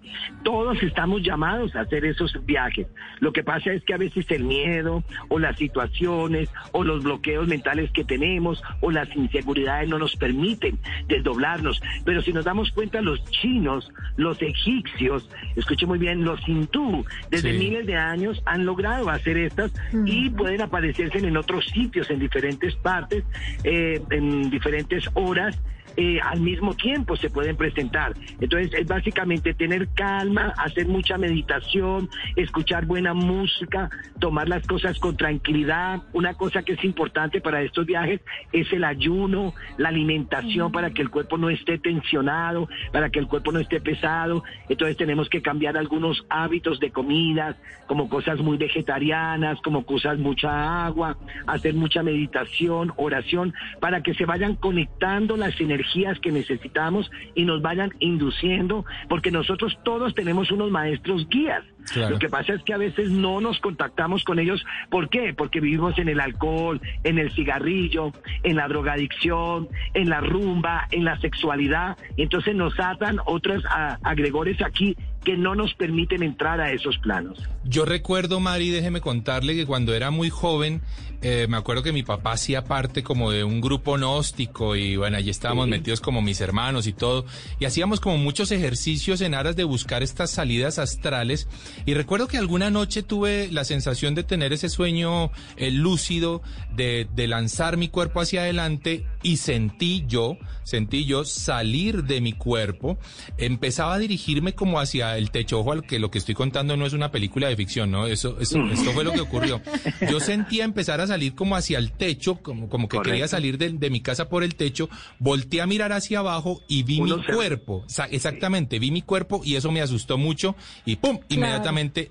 [0.42, 2.86] Todos estamos llamados a hacer esos viajes.
[3.20, 7.46] Lo que pasa es que a veces el miedo o las situaciones o los bloqueos
[7.48, 11.80] mentales que tenemos o las inseguridades no nos permiten desdoblarnos.
[12.04, 17.52] Pero si nos damos cuenta, los chinos, los egipcios, escuche muy bien, los hindú, desde
[17.52, 19.72] miles de años han logrado hacer estas
[20.04, 23.24] y pueden aparecerse en otros sitios, en diferentes partes,
[23.64, 25.58] eh, en diferentes horas
[25.96, 28.14] eh, al mismo tiempo se pueden presentar.
[28.40, 35.16] Entonces es básicamente tener calma, hacer mucha meditación, escuchar buena música, tomar las cosas con
[35.16, 36.02] tranquilidad.
[36.12, 38.20] Una cosa que es importante para estos viajes
[38.52, 43.26] es el ayuno, la alimentación para que el cuerpo no esté tensionado, para que el
[43.26, 44.44] cuerpo no esté pesado.
[44.68, 50.86] Entonces tenemos que cambiar algunos hábitos de comidas, como cosas muy vegetarianas, como cosas mucha
[50.86, 55.81] agua, hacer mucha meditación, oración, para que se vayan conectando las energías
[56.20, 61.64] que necesitamos y nos vayan induciendo, porque nosotros todos tenemos unos maestros guías.
[61.96, 64.64] Lo que pasa es que a veces no nos contactamos con ellos.
[64.90, 65.34] ¿Por qué?
[65.34, 71.04] Porque vivimos en el alcohol, en el cigarrillo, en la drogadicción, en la rumba, en
[71.04, 71.96] la sexualidad.
[72.16, 73.64] Entonces nos atan otros
[74.02, 77.38] agregores aquí que no nos permiten entrar a esos planos.
[77.64, 80.82] Yo recuerdo, Mari, déjeme contarle que cuando era muy joven,
[81.22, 85.16] eh, me acuerdo que mi papá hacía parte como de un grupo gnóstico y bueno,
[85.16, 87.24] allí estábamos metidos como mis hermanos y todo,
[87.60, 91.46] y hacíamos como muchos ejercicios en aras de buscar estas salidas astrales.
[91.86, 96.42] Y recuerdo que alguna noche tuve la sensación de tener ese sueño eh, lúcido,
[96.74, 102.32] de, de lanzar mi cuerpo hacia adelante y sentí yo, sentí yo salir de mi
[102.32, 102.98] cuerpo,
[103.38, 105.60] empezaba a dirigirme como hacia el techo.
[105.60, 108.06] Ojo, al que lo que estoy contando no es una película de ficción, ¿no?
[108.06, 108.72] Eso, eso, mm.
[108.72, 109.60] esto fue lo que ocurrió.
[110.10, 113.90] Yo sentía empezar a salir como hacia el techo, como, como que quería salir de,
[113.90, 117.84] mi casa por el techo, volteé a mirar hacia abajo y vi mi cuerpo.
[118.10, 120.56] Exactamente, vi mi cuerpo y eso me asustó mucho
[120.86, 121.18] y ¡pum!
[121.28, 121.61] Inmediatamente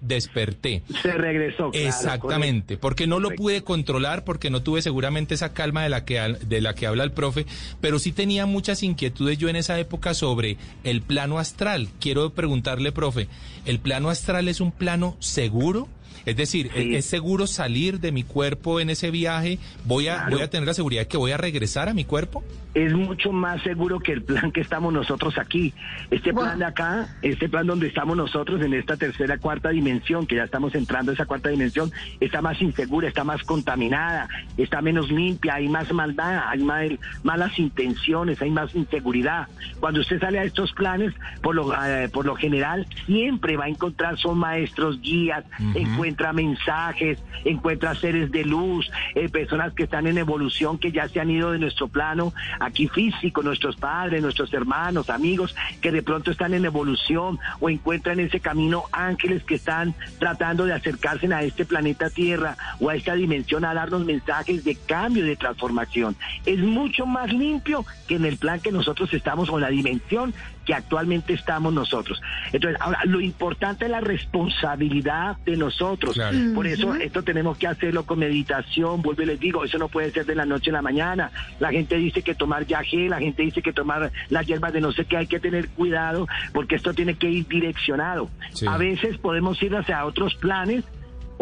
[0.01, 0.83] desperté.
[1.01, 1.71] Se regresó.
[1.73, 6.19] Exactamente, porque no lo pude controlar, porque no tuve seguramente esa calma de la que,
[6.19, 7.45] de la que habla el profe,
[7.79, 11.89] pero sí tenía muchas inquietudes yo en esa época sobre el plano astral.
[11.99, 13.27] Quiero preguntarle profe,
[13.65, 15.87] ¿el plano astral es un plano seguro?
[16.25, 19.59] Es decir, ¿es seguro salir de mi cuerpo en ese viaje?
[19.85, 22.43] ¿Voy a, ¿Voy a tener la seguridad de que voy a regresar a mi cuerpo?
[22.73, 25.73] Es mucho más seguro que el plan que estamos nosotros aquí.
[26.09, 30.35] Este plan de acá, este plan donde estamos nosotros en esta tercera, cuarta dimensión, que
[30.35, 35.11] ya estamos entrando a esa cuarta dimensión, está más insegura, está más contaminada, está menos
[35.11, 36.85] limpia, hay más maldad, hay más,
[37.23, 39.47] malas intenciones, hay más inseguridad.
[39.79, 43.69] Cuando usted sale a estos planes, por lo, eh, por lo general, siempre va a
[43.69, 50.07] encontrar son maestros, guías, uh encuentra mensajes, encuentra seres de luz, eh, personas que están
[50.07, 54.51] en evolución, que ya se han ido de nuestro plano aquí físico, nuestros padres, nuestros
[54.53, 59.55] hermanos, amigos, que de pronto están en evolución o encuentran en ese camino ángeles que
[59.55, 64.63] están tratando de acercarse a este planeta Tierra o a esta dimensión a darnos mensajes
[64.63, 66.15] de cambio, de transformación.
[66.45, 70.33] Es mucho más limpio que en el plan que nosotros estamos o en la dimensión
[70.65, 72.21] que actualmente estamos nosotros.
[72.51, 76.19] Entonces, ahora, lo importante es la responsabilidad de nosotros.
[76.53, 80.11] Por eso esto tenemos que hacerlo con meditación, vuelvo y les digo, eso no puede
[80.11, 81.31] ser de la noche a la mañana.
[81.59, 84.91] La gente dice que tomar yagé, la gente dice que tomar las hierbas de no
[84.91, 88.29] sé qué, hay que tener cuidado porque esto tiene que ir direccionado.
[88.67, 90.83] A veces podemos ir hacia otros planes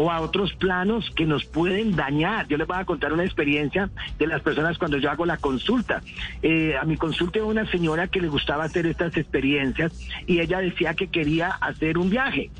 [0.02, 2.48] o a otros planos que nos pueden dañar.
[2.48, 6.00] Yo les voy a contar una experiencia de las personas cuando yo hago la consulta.
[6.40, 9.92] Eh, a mi consulta una señora que le gustaba hacer estas experiencias
[10.26, 12.50] y ella decía que quería hacer un viaje.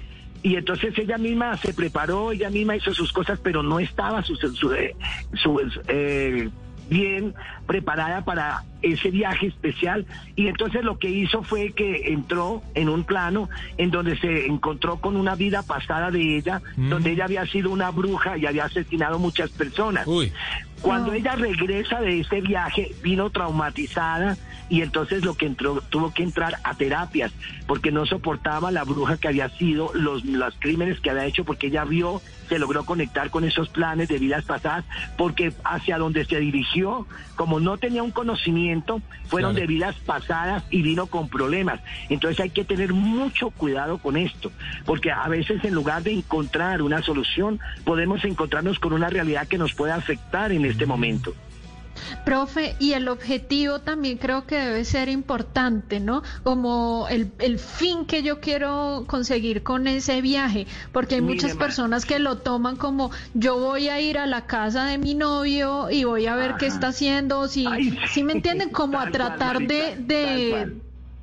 [0.42, 4.36] Y entonces ella misma se preparó, ella misma hizo sus cosas, pero no estaba su,
[4.36, 4.94] su, eh,
[5.88, 6.50] eh,
[6.90, 7.34] bien
[7.70, 10.04] preparada para ese viaje especial
[10.34, 14.96] y entonces lo que hizo fue que entró en un plano en donde se encontró
[14.96, 16.88] con una vida pasada de ella, mm.
[16.88, 20.04] donde ella había sido una bruja y había asesinado muchas personas.
[20.82, 24.36] Cuando ella regresa de ese viaje, vino traumatizada
[24.70, 27.32] y entonces lo que entró, tuvo que entrar a terapias
[27.66, 31.66] porque no soportaba la bruja que había sido, los, los crímenes que había hecho, porque
[31.66, 34.84] ella vio, se logró conectar con esos planes de vidas pasadas,
[35.18, 37.06] porque hacia donde se dirigió,
[37.36, 41.80] como no tenía un conocimiento, fueron de vidas pasadas y vino con problemas.
[42.08, 44.50] Entonces hay que tener mucho cuidado con esto,
[44.84, 49.58] porque a veces en lugar de encontrar una solución, podemos encontrarnos con una realidad que
[49.58, 51.34] nos puede afectar en este momento.
[52.24, 56.22] Profe, y el objetivo también creo que debe ser importante, ¿no?
[56.42, 62.04] Como el, el fin que yo quiero conseguir con ese viaje, porque hay muchas personas
[62.04, 66.04] que lo toman como yo voy a ir a la casa de mi novio y
[66.04, 67.66] voy a ver qué está haciendo, si,
[68.12, 70.80] si me entienden, como a tratar de, de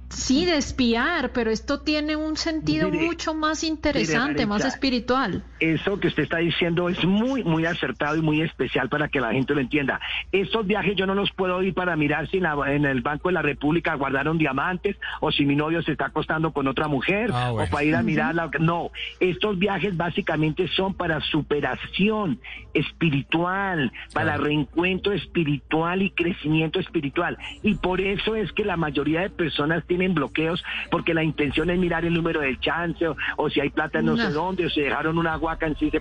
[0.10, 5.44] Sí, de espiar, pero esto tiene un sentido mucho más interesante, más espiritual.
[5.60, 9.34] Eso que usted está diciendo es muy, muy acertado y muy especial para que la
[9.34, 10.00] gente lo entienda.
[10.32, 13.42] Estos viajes yo no los puedo ir para mirar si en, el Banco de la
[13.42, 17.68] República guardaron diamantes o si mi novio se está acostando con otra mujer ah, o
[17.70, 18.50] para ir a mirar la...
[18.60, 22.40] No, estos viajes básicamente son para superación
[22.74, 27.38] espiritual, para reencuentro espiritual y crecimiento espiritual.
[27.62, 31.70] Y por eso es que la mayoría de personas tienen tienen bloqueos porque la intención
[31.70, 33.06] es mirar el número del chance
[33.36, 35.92] o, si hay plata en no, sé dónde o si dejaron una guaca en sí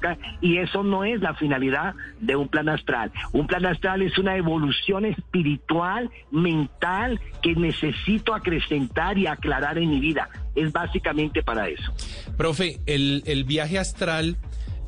[0.41, 3.11] y eso no es la finalidad de un plan astral.
[3.33, 10.01] Un plan astral es una evolución espiritual, mental que necesito acrecentar y aclarar en mi
[10.01, 10.29] vida.
[10.55, 11.93] Es básicamente para eso.
[12.37, 14.37] Profe, el, el viaje astral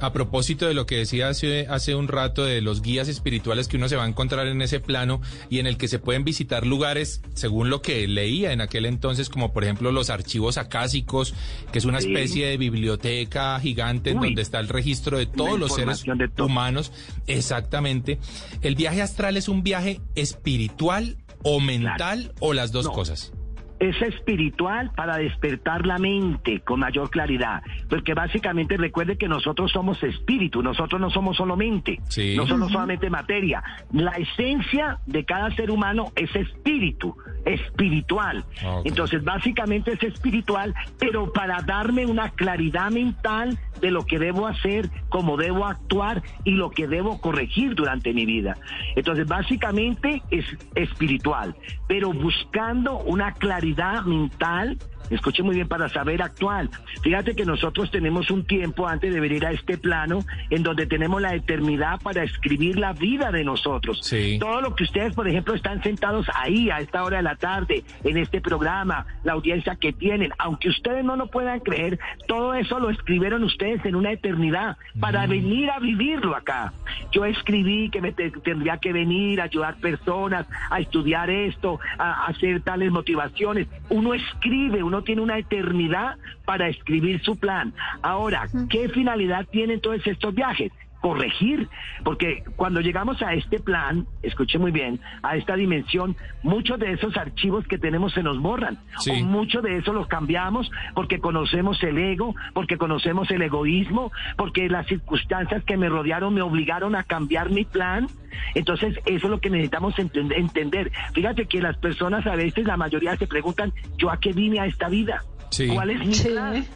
[0.00, 3.76] a propósito de lo que decía hace, hace un rato de los guías espirituales que
[3.76, 6.66] uno se va a encontrar en ese plano y en el que se pueden visitar
[6.66, 11.34] lugares, según lo que leía en aquel entonces, como por ejemplo los archivos acásicos,
[11.72, 15.74] que es una especie de biblioteca gigante en donde está el registro de todos los
[15.74, 16.04] seres
[16.38, 16.92] humanos.
[17.26, 18.18] Exactamente.
[18.62, 23.32] ¿El viaje astral es un viaje espiritual o mental o las dos cosas?
[23.78, 30.02] Es espiritual para despertar la mente con mayor claridad, porque básicamente recuerde que nosotros somos
[30.02, 32.00] espíritu, nosotros no somos solo mente,
[32.36, 33.62] no somos solamente materia.
[33.92, 38.44] La esencia de cada ser humano es espíritu, espiritual.
[38.84, 44.90] Entonces, básicamente es espiritual, pero para darme una claridad mental de lo que debo hacer,
[45.08, 48.56] cómo debo actuar y lo que debo corregir durante mi vida.
[48.96, 51.54] Entonces, básicamente es espiritual,
[51.86, 54.76] pero buscando una claridad mental
[55.10, 56.70] escuche muy bien, para saber actual.
[57.02, 61.20] Fíjate que nosotros tenemos un tiempo antes de venir a este plano en donde tenemos
[61.20, 64.00] la eternidad para escribir la vida de nosotros.
[64.40, 67.84] Todo lo que ustedes, por ejemplo, están sentados ahí a esta hora de la tarde,
[68.04, 72.78] en este programa, la audiencia que tienen, aunque ustedes no lo puedan creer, todo eso
[72.78, 75.30] lo escribieron ustedes en una eternidad para mm.
[75.30, 76.72] venir a vivirlo acá.
[77.12, 82.60] Yo escribí que me tendría que venir a ayudar personas a estudiar esto, a hacer
[82.62, 83.68] tales motivaciones.
[83.88, 87.72] Uno escribe, uno tiene una eternidad para escribir su plan.
[88.02, 90.72] Ahora, ¿qué finalidad tienen todos estos viajes?
[91.08, 91.68] Corregir,
[92.04, 97.16] porque cuando llegamos a este plan, escuche muy bien, a esta dimensión, muchos de esos
[97.16, 98.78] archivos que tenemos se nos borran,
[99.10, 104.68] o muchos de esos los cambiamos porque conocemos el ego, porque conocemos el egoísmo, porque
[104.68, 108.06] las circunstancias que me rodearon me obligaron a cambiar mi plan.
[108.54, 110.92] Entonces, eso es lo que necesitamos entender.
[111.14, 114.66] Fíjate que las personas a veces, la mayoría se preguntan, ¿yo a qué vine a
[114.66, 115.24] esta vida?
[115.72, 116.66] ¿Cuál es mi plan?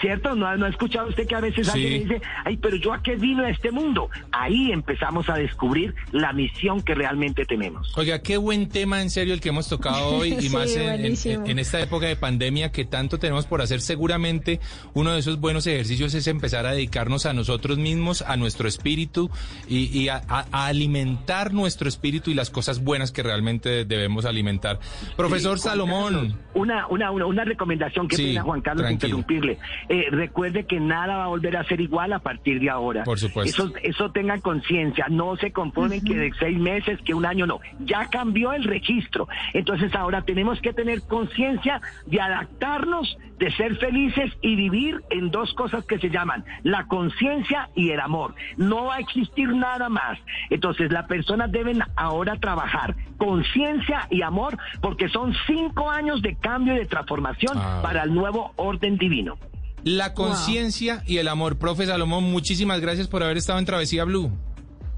[0.00, 0.34] ¿Cierto?
[0.34, 1.72] ¿No, no ha escuchado usted que a veces Sí.
[1.74, 4.08] alguien dice, ay, pero yo a qué vino a este mundo?
[4.32, 7.92] Ahí empezamos a descubrir la misión que realmente tenemos.
[7.96, 10.82] Oiga, qué buen tema en serio el que hemos tocado hoy y Sí, más en,
[10.82, 11.46] en- buenísimo.
[11.46, 13.80] en esta época de pandemia que tanto tenemos por hacer.
[13.80, 14.60] Seguramente
[14.94, 19.30] uno de esos buenos ejercicios es empezar a dedicarnos a nosotros mismos, a nuestro espíritu
[19.68, 24.24] y, y a, a- a alimentar nuestro espíritu y las cosas buenas que realmente debemos
[24.24, 24.78] alimentar.
[25.16, 26.12] Profesor Sí, Salomón.
[26.14, 29.18] Carlos, Una, una, una, una recomendación que Sí, pena, Juan Carlos, tranquilo.
[29.18, 29.58] interrumpirle.
[29.88, 33.04] Eh, recuerde que nada va a volver a ser igual a partir de ahora.
[33.04, 33.64] Por supuesto.
[33.64, 35.06] Eso, eso tengan conciencia.
[35.08, 37.60] No se conformen que de seis meses, que un año no.
[37.80, 39.28] Ya cambió el registro.
[39.52, 45.52] Entonces ahora tenemos que tener conciencia de adaptarnos, de ser felices y vivir en dos
[45.54, 48.34] cosas que se llaman la conciencia y el amor.
[48.56, 50.18] No va a existir nada más.
[50.50, 56.74] Entonces las personas deben ahora trabajar conciencia y amor porque son cinco años de cambio
[56.74, 57.80] y de transformación Ah.
[57.82, 59.36] para el nuevo orden divino.
[59.84, 61.58] La conciencia y el amor.
[61.58, 64.30] Profe Salomón, muchísimas gracias por haber estado en Travesía Blue.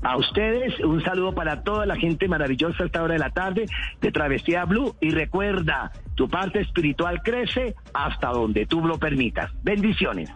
[0.02, 3.64] A ustedes, un saludo para toda la gente maravillosa a esta hora de la tarde
[4.02, 4.94] de Travesía Blue.
[5.00, 9.50] Y recuerda, tu parte espiritual crece hasta donde tú lo permitas.
[9.62, 10.28] Bendiciones.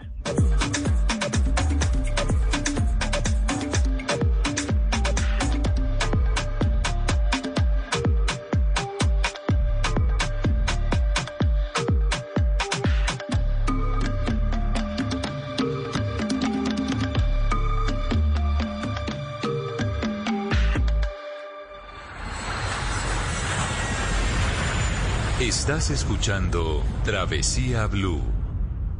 [25.68, 28.22] Estás escuchando Travesía Blue.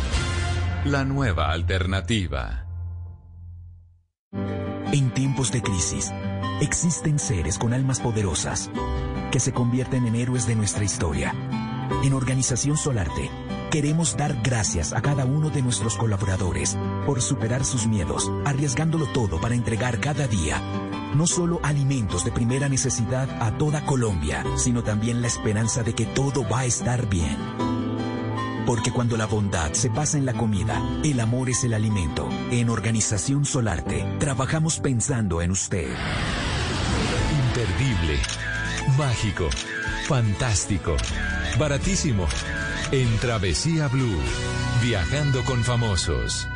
[0.85, 2.68] La nueva alternativa.
[4.91, 6.11] En tiempos de crisis,
[6.61, 8.71] existen seres con almas poderosas
[9.31, 11.33] que se convierten en héroes de nuestra historia.
[12.03, 13.29] En Organización Solarte,
[13.69, 16.75] queremos dar gracias a cada uno de nuestros colaboradores
[17.05, 20.59] por superar sus miedos, arriesgándolo todo para entregar cada día
[21.15, 26.05] no solo alimentos de primera necesidad a toda Colombia, sino también la esperanza de que
[26.05, 27.78] todo va a estar bien.
[28.69, 32.29] Porque cuando la bondad se pasa en la comida, el amor es el alimento.
[32.51, 35.87] En Organización Solarte, trabajamos pensando en usted.
[37.47, 38.19] Imperdible,
[38.95, 39.49] mágico,
[40.05, 40.95] fantástico,
[41.57, 42.27] baratísimo.
[42.91, 44.19] En Travesía Blue,
[44.83, 46.47] viajando con famosos.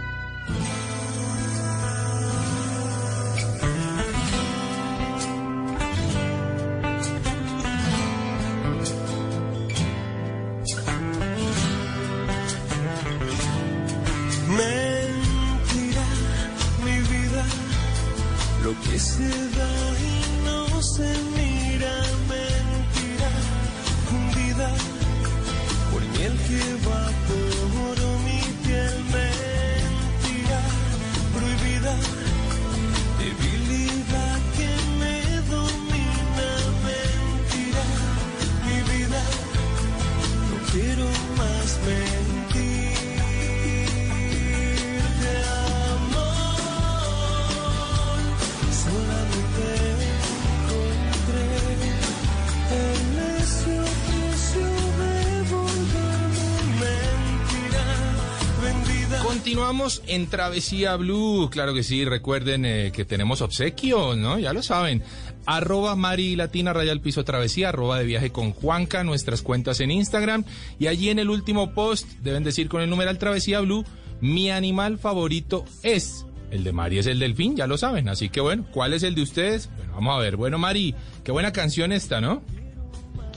[60.33, 61.47] Travesía Blue.
[61.51, 64.39] Claro que sí, recuerden eh, que tenemos obsequio, ¿no?
[64.39, 65.03] Ya lo saben.
[65.45, 70.43] Arroba Mari Latina Rayal Piso Travesía, arroba de viaje con Juanca, nuestras cuentas en Instagram.
[70.79, 73.85] Y allí en el último post deben decir con el numeral Travesía Blue,
[74.21, 76.25] mi animal favorito es.
[76.49, 78.09] El de Mari es el delfín, ya lo saben.
[78.09, 79.69] Así que bueno, ¿cuál es el de ustedes?
[79.77, 80.35] Bueno, vamos a ver.
[80.35, 82.41] Bueno, Mari, qué buena canción esta, ¿no?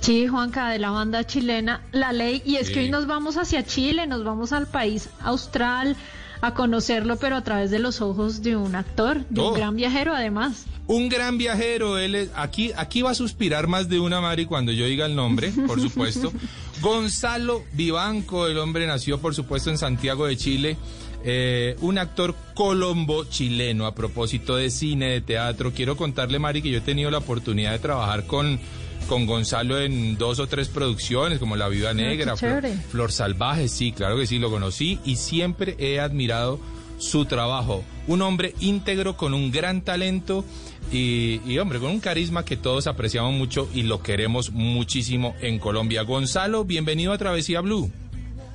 [0.01, 2.41] Sí, Juanca, de la banda chilena La Ley.
[2.47, 2.73] Y es Sí.
[2.73, 5.95] que hoy nos vamos hacia Chile, nos vamos al país austral
[6.47, 9.49] a conocerlo, pero a través de los ojos de un actor, de Oh.
[9.49, 10.67] un gran viajero además.
[10.89, 14.71] Un gran viajero, él es, aquí, aquí va a suspirar más de una Mari cuando
[14.73, 16.33] yo diga el nombre, por supuesto.
[16.81, 20.77] Gonzalo Vivanco, el hombre nació por supuesto en Santiago de Chile,
[21.25, 25.73] eh, un actor colombo chileno a propósito de cine, de teatro.
[25.73, 28.61] Quiero contarle, Mari, que yo he tenido la oportunidad de trabajar con,
[29.07, 32.77] con Gonzalo en dos o tres producciones, como La Viuda Negra, Flor, chévere.
[32.91, 36.59] Flor Salvaje, sí, claro que sí, lo conocí y siempre he admirado
[36.99, 37.85] su trabajo.
[38.07, 40.45] Un hombre íntegro con un gran talento
[40.93, 45.59] y, y, hombre, con un carisma que todos apreciamos mucho y lo queremos muchísimo en
[45.59, 46.03] Colombia.
[46.03, 47.91] Gonzalo, bienvenido a Travesía Blue.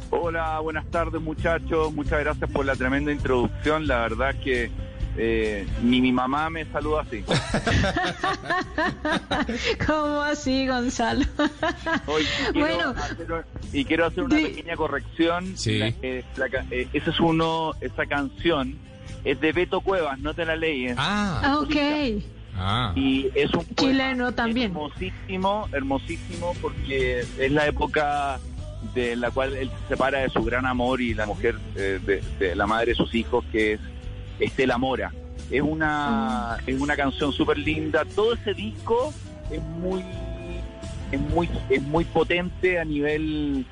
[0.10, 4.70] Hola, buenas tardes muchachos, muchas gracias por la tremenda introducción, la verdad que
[5.18, 7.24] eh, ni mi mamá me saluda así.
[9.86, 11.26] ¿Cómo así, Gonzalo?
[12.07, 12.93] Hoy quiero Bueno.
[12.97, 15.57] hacer- y quiero hacer una pequeña corrección.
[15.57, 15.80] Sí.
[15.80, 18.76] La- eh, la eh, ese es uno, esa canción
[19.24, 20.88] es de Beto Cuevas, no te la leí.
[20.97, 21.76] Ah, ok.
[22.57, 22.91] Ah.
[22.95, 24.72] Y es un Chileno también.
[24.72, 28.39] hermosísimo, hermosísimo, porque es la época
[28.93, 32.22] de la cual él se separa de su gran amor y la mujer, eh, de,
[32.39, 33.80] de la madre de sus hijos, que es
[34.41, 35.11] Estela Mora.
[35.49, 38.03] Es una, es una canción súper linda.
[38.15, 39.13] Todo ese disco
[39.49, 40.03] es muy,
[41.11, 43.65] es muy, es muy potente a nivel,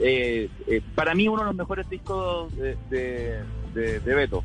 [0.00, 3.38] eh, eh, para mí uno de los mejores discos de, de,
[3.74, 4.42] de- de Beto.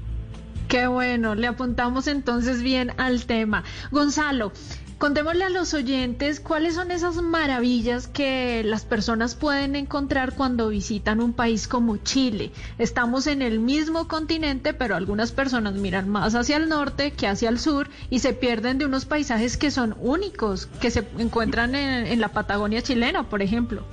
[0.68, 3.64] Qué bueno, le apuntamos entonces bien al tema.
[3.92, 4.52] Gonzalo,
[4.98, 11.22] contémosle a los oyentes cuáles son esas maravillas que las personas pueden encontrar cuando visitan
[11.22, 12.52] un país como Chile.
[12.78, 17.50] Estamos en el mismo continente, pero algunas personas miran más hacia el norte que hacia
[17.50, 22.08] el sur y se pierden de unos paisajes que son únicos, que se encuentran en,
[22.08, 23.84] en la Patagonia chilena, por ejemplo.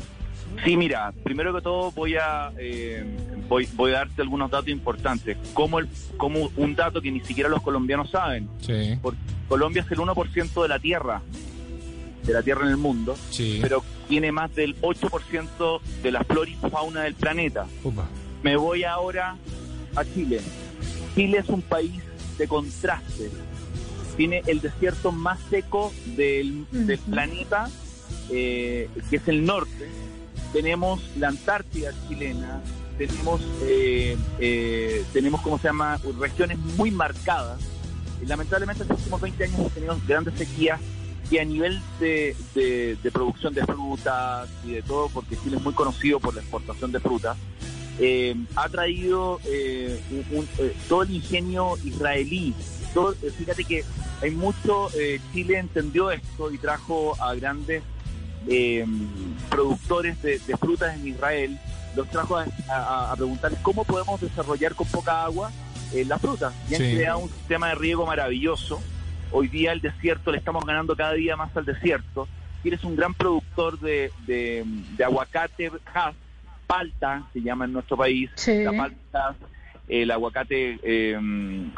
[0.65, 3.05] Sí, mira, primero que todo voy a eh,
[3.49, 5.37] voy, voy a darte algunos datos importantes.
[5.55, 8.49] Como, el, como un dato que ni siquiera los colombianos saben.
[8.61, 8.99] Sí.
[9.03, 11.21] Porque Colombia es el 1% de la tierra,
[12.25, 13.59] de la tierra en el mundo, Sí.
[13.61, 17.67] pero tiene más del 8% de la flora y fauna del planeta.
[17.83, 18.07] Upa.
[18.43, 19.37] Me voy ahora
[19.97, 20.41] a Chile.
[21.15, 22.03] Chile es un país
[22.39, 23.31] de contraste.
[24.17, 27.69] Tiene el desierto más seco del, del planeta,
[28.31, 29.89] eh, que es el norte.
[30.53, 32.61] Tenemos la Antártida chilena.
[32.99, 35.99] Tenemos, eh, eh, tenemos ¿cómo se llama?
[36.21, 37.61] Regiones muy marcadas.
[38.27, 40.81] Lamentablemente en los últimos 20 años hemos tenido grandes sequías
[41.31, 45.63] y a nivel de, de- de producción de frutas y de todo, porque Chile es
[45.63, 47.37] muy conocido por la exportación de frutas,
[47.99, 52.55] eh, ha traído eh, un- un- eh, todo el ingenio israelí.
[52.93, 53.83] Todo, eh, fíjate que
[54.21, 54.89] hay mucho,
[55.33, 57.83] Chile entendió esto y trajo a grandes
[58.49, 58.85] eh,
[59.51, 61.59] productores de, de frutas en Israel,
[61.97, 65.51] los trajo a, a- a preguntarles cómo podemos desarrollar con poca agua
[65.95, 66.53] eh, la fruta.
[66.71, 66.95] Y han Sí.
[66.97, 68.81] creado un sistema de riego maravilloso.
[69.31, 72.29] Hoy día el desierto le estamos ganando cada día más al desierto.
[72.65, 74.65] Y eres un gran productor de, de,
[74.97, 76.15] de aguacate, Hass,
[76.67, 78.63] palta, se llama en nuestro país, Sí.
[78.63, 79.35] la palta,
[79.89, 81.19] el aguacate, eh,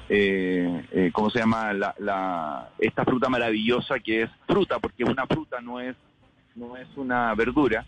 [0.08, 1.72] eh, eh, ¿cómo se llama?
[1.72, 5.96] La, la- esta fruta maravillosa que es fruta, porque una fruta, no es,
[6.54, 7.84] no es una verdura.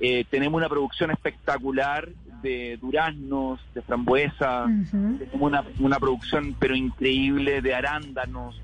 [0.00, 2.08] Eh, tenemos una producción espectacular
[2.42, 8.60] de duraznos, de frambuesas, tenemos una, una producción pero increíble de arándanos.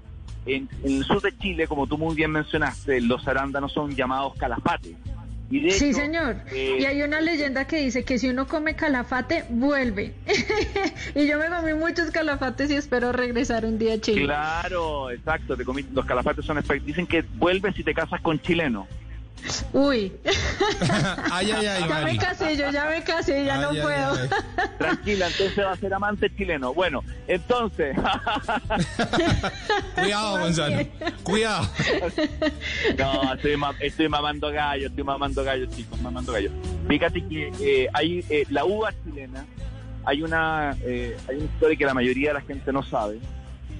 [0.47, 4.35] En, en el sur de Chile, como tú muy bien mencionaste, los arándanos son llamados
[4.37, 4.95] calafates.
[5.51, 6.37] Y de Sí, hecho, señor.
[6.53, 10.15] eh, Y hay una leyenda que dice que si uno come calafate, vuelve.
[11.15, 14.25] y yo me comí muchos calafates y espero regresar un día a Chile.
[14.25, 15.57] Claro, exacto.
[15.57, 18.87] Te comí- los calafates son Dicen que vuelves si te casas con chileno.
[19.73, 20.13] Uy.
[21.33, 22.13] ay, ay, ay, ya Mari.
[22.13, 24.13] me casé, yo ya me casé, ya no Ay, ay, puedo.
[24.15, 24.29] ay.
[24.79, 26.75] Tranquila, entonces va a ser amante chileno.
[26.75, 27.97] Bueno, entonces.
[29.95, 30.77] Cuidado, Gonzalo.
[31.23, 31.69] Cuidado.
[32.99, 36.51] No, estoy, ma- estoy mamando gallo, estoy mamando gallo, chicos, mamando gallo.
[36.89, 39.45] Fíjate que eh, hay eh, la uva chilena,
[40.05, 43.19] hay una, eh, hay una historia que la mayoría de la gente no sabe,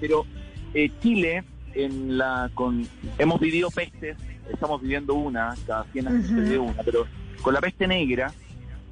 [0.01, 0.27] pero
[0.75, 1.45] eh, Chile,
[1.75, 2.87] en la, con,
[3.19, 4.17] hemos vivido pestes,
[4.53, 6.43] estamos viviendo una, cada 100 años se Ujú.
[6.43, 7.07] vive una, pero
[7.43, 8.33] con la peste negra,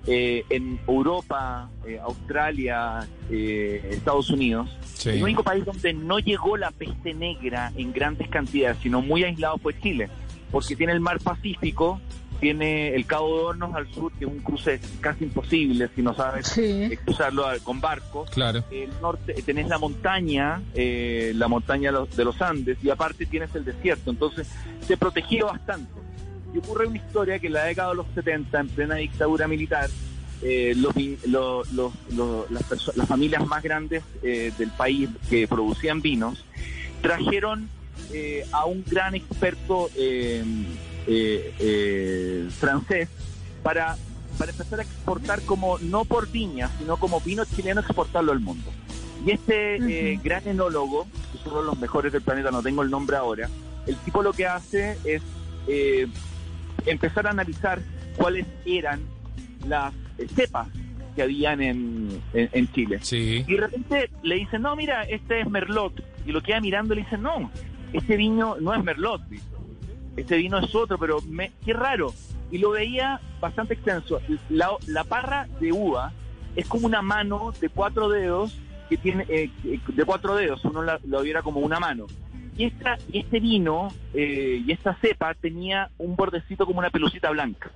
[0.07, 3.01] eh, en Europa, eh, Australia,
[3.31, 5.11] eh, Estados Unidos, Sí.
[5.11, 9.57] el único país donde no llegó la peste negra en grandes cantidades, sino muy aislado
[9.59, 10.09] fue Chile,
[10.51, 12.01] porque tiene el mar Pacífico,
[12.41, 16.15] tiene el Cabo de Hornos al sur, que es un cruce casi imposible si no
[16.15, 18.25] sabes eh, cruzarlo a- con barco.
[18.33, 18.65] Claro.
[18.71, 23.27] El norte, tenés la montaña, eh, la montaña de los, de los Andes, y aparte
[23.27, 24.47] tienes el desierto, entonces
[24.87, 25.91] se protegió bastante.
[26.55, 29.89] y ocurre una historia que en la década de los 70, en plena dictadura militar,
[30.43, 30.95] eh, los,
[31.27, 31.73] los-
[32.15, 36.45] lo- las, las familias más grandes eh, del país que producían vinos
[37.01, 37.69] trajeron
[38.13, 40.45] eh, a un gran experto eh,
[41.07, 43.09] eh, eh, francés
[43.63, 43.97] para,
[44.39, 48.71] para empezar a exportar como no por viña, sino como vino chileno exportarlo al mundo.
[49.25, 52.83] Y este eh, gran enólogo, que es uno de los mejores del planeta, no tengo
[52.83, 53.49] el nombre ahora,
[53.87, 55.23] el tipo lo que hace es
[55.67, 56.07] eh,
[56.85, 57.81] empezar a analizar
[58.17, 59.01] cuáles eran
[59.67, 59.95] las
[60.35, 60.69] cepas
[61.17, 62.99] que habían en, en, en Chile.
[63.49, 66.03] Y de repente le dicen, no, mira, este es Merlot.
[66.27, 67.51] Y lo queda mirando y le dicen, no,
[67.93, 69.45] este vino no es Merlot, dice.
[70.17, 72.13] Este vino es otro, pero me, qué raro.
[72.51, 74.21] Y lo veía bastante extenso.
[74.49, 76.13] La, la parra de uva
[76.57, 78.57] es como una mano de cuatro dedos
[78.89, 82.07] que tiene eh, de cuatro dedos, uno la- lo viera como una mano.
[82.57, 87.31] Y esta, y este vino eh, y esta cepa tenía un bordecito como una pelucita
[87.31, 87.71] blanca.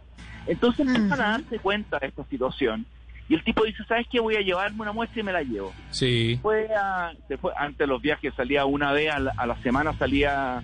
[0.47, 2.87] Entonces empiezan a darse cuenta de esta situación.
[3.29, 4.21] Y el tipo dice, ¿sabes qué?
[4.21, 5.73] Voy a llevarme una muestra y me la llevo.
[5.91, 6.39] Sí.
[6.41, 9.61] Fue a- se fue- antes de los viajes salía una vez a la, a la
[9.63, 10.63] semana, salía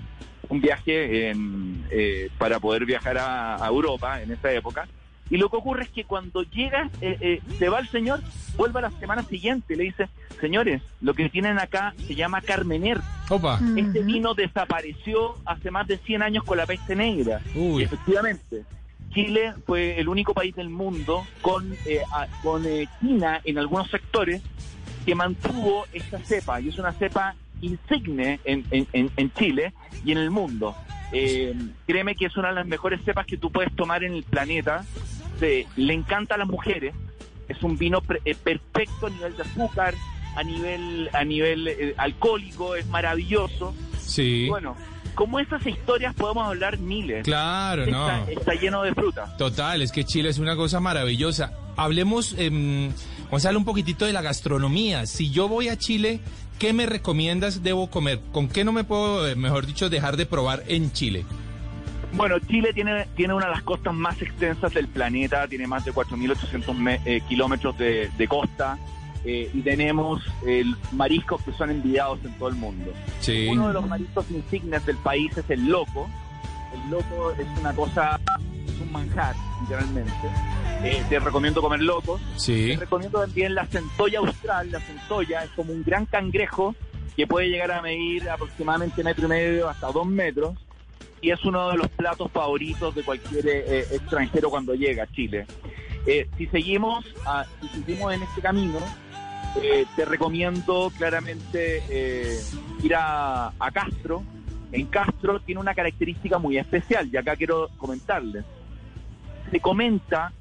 [0.48, 4.86] un viaje en, eh, para poder viajar a, a Europa en esa época.
[5.30, 8.20] Y lo que ocurre es que cuando llega, eh, eh, se va el señor,
[8.56, 12.42] vuelve a la semana siguiente y le dice, señores, lo que tienen acá se llama
[12.42, 13.00] Carmener.
[13.30, 13.58] Opa.
[13.76, 17.40] Este vino desapareció hace más de 100 años con la peste negra.
[17.54, 17.84] Uy.
[17.84, 18.64] Efectivamente,
[19.14, 23.88] Chile fue el único país del mundo con, eh, a- con eh, China en algunos
[23.90, 24.42] sectores
[25.06, 29.72] que mantuvo esta cepa y es una cepa insigne en, en- en- Chile
[30.04, 30.74] y en el mundo.
[31.12, 31.54] Eh,
[31.86, 34.84] créeme que es una de las mejores cepas que tú puedes tomar en el planeta.
[35.40, 36.94] Se- le encanta a las mujeres.
[37.48, 39.94] Es un vino pre- eh, perfecto a nivel de azúcar,
[40.36, 43.74] a nivel a nivel eh, alcohólico, es maravilloso.
[44.00, 44.46] Sí.
[44.48, 44.76] Bueno,
[45.14, 47.22] como esas historias podemos hablar miles.
[47.24, 48.26] Claro, no.
[48.26, 49.36] Está, lleno de fruta.
[49.36, 51.52] Total, es que Chile es una cosa maravillosa.
[51.76, 52.90] Hablemos, em,
[53.30, 55.06] Gonzalo, un poquitito de la gastronomía.
[55.06, 56.20] Si yo voy a Chile,
[56.58, 58.20] ¿qué me recomiendas debo comer?
[58.32, 61.24] ¿Con qué no me puedo, eh, mejor dicho, dejar de probar en Chile?
[62.12, 65.92] Bueno, Chile tiene, tiene una de las costas más extensas del planeta, tiene más de
[65.92, 68.78] 4.800 me- eh, kilómetros de, de costa
[69.24, 72.92] eh, y tenemos eh, mariscos que son envidiados en todo el mundo.
[73.20, 73.48] Sí.
[73.50, 76.08] Uno de los mariscos insignes del país es el loco.
[76.72, 78.20] El loco es una cosa,
[78.74, 80.12] es un manjar, literalmente.
[80.82, 82.20] Eh, te recomiendo comer locos.
[82.36, 82.72] Sí.
[82.74, 84.70] Te recomiendo también la centolla austral.
[84.70, 86.74] La centolla es como un gran cangrejo
[87.16, 90.54] que puede llegar a medir aproximadamente metro y medio hasta dos metros
[91.20, 95.46] y es uno de los platos favoritos de cualquier eh, extranjero cuando llega a Chile.
[96.06, 98.78] Eh, si seguimos a- si seguimos en este camino,
[99.62, 102.38] eh, te recomiendo claramente eh,
[102.82, 104.22] ir a, a Castro.
[104.72, 108.44] En Castro tiene una característica muy especial y acá quiero comentarles.
[109.50, 110.32] Se comenta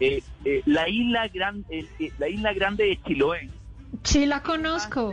[0.00, 3.50] eh, eh, la isla gran, eh, eh, la isla grande de Chiloé.
[4.04, 5.12] Sí, la conozco.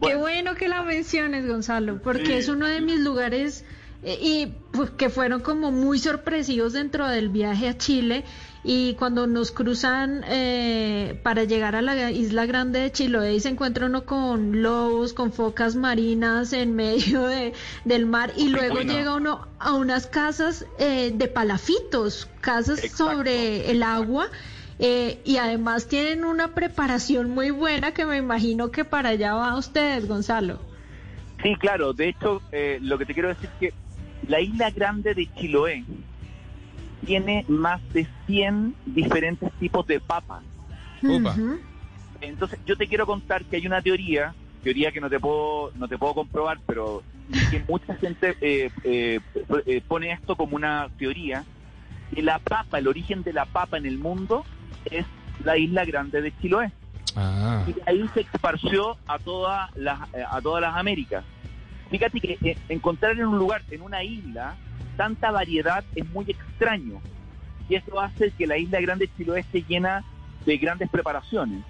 [0.00, 2.32] Qué bueno que la menciones, Gonzalo, porque Sí.
[2.34, 3.64] es uno de mis lugares
[4.04, 8.24] y pues, que fueron como muy sorpresivos dentro del viaje a Chile.
[8.64, 13.48] Y cuando nos cruzan eh, para llegar a la isla grande de Chiloé y se
[13.48, 18.92] encuentra uno con lobos, con focas marinas en medio de, del mar y luego bueno.
[18.92, 24.28] llega uno a unas casas eh, de palafitos, casas sobre el agua
[24.78, 29.56] eh, y además tienen una preparación muy buena que me imagino que para allá va
[29.56, 30.60] ustedes, Gonzalo.
[31.42, 31.92] Sí, claro.
[31.92, 33.81] De hecho, eh, lo que te quiero decir es que
[34.32, 35.84] la isla grande de Chiloé
[37.04, 40.42] tiene más de 100 diferentes tipos de papas.
[42.22, 45.86] Entonces, yo te quiero contar que hay una teoría, teoría que no te puedo, no
[45.86, 47.02] te puedo comprobar, pero
[47.50, 49.20] que mucha gente eh, eh,
[49.66, 51.44] eh, pone esto como una teoría,
[52.14, 54.46] que la papa, el origen de la papa en el mundo
[54.86, 55.04] es
[55.44, 56.72] la isla grande de Chiloé.
[57.16, 57.66] Ah.
[57.66, 61.22] Y ahí se esparció a todas las, eh, a todas las Américas.
[61.92, 64.56] Fíjate que eh, encontrar en un lugar, en una isla,
[64.96, 67.00] tanta variedad es muy extraño.
[67.68, 70.02] Y eso hace que la isla grande de Chiloé esté llena
[70.44, 71.62] de grandes preparaciones.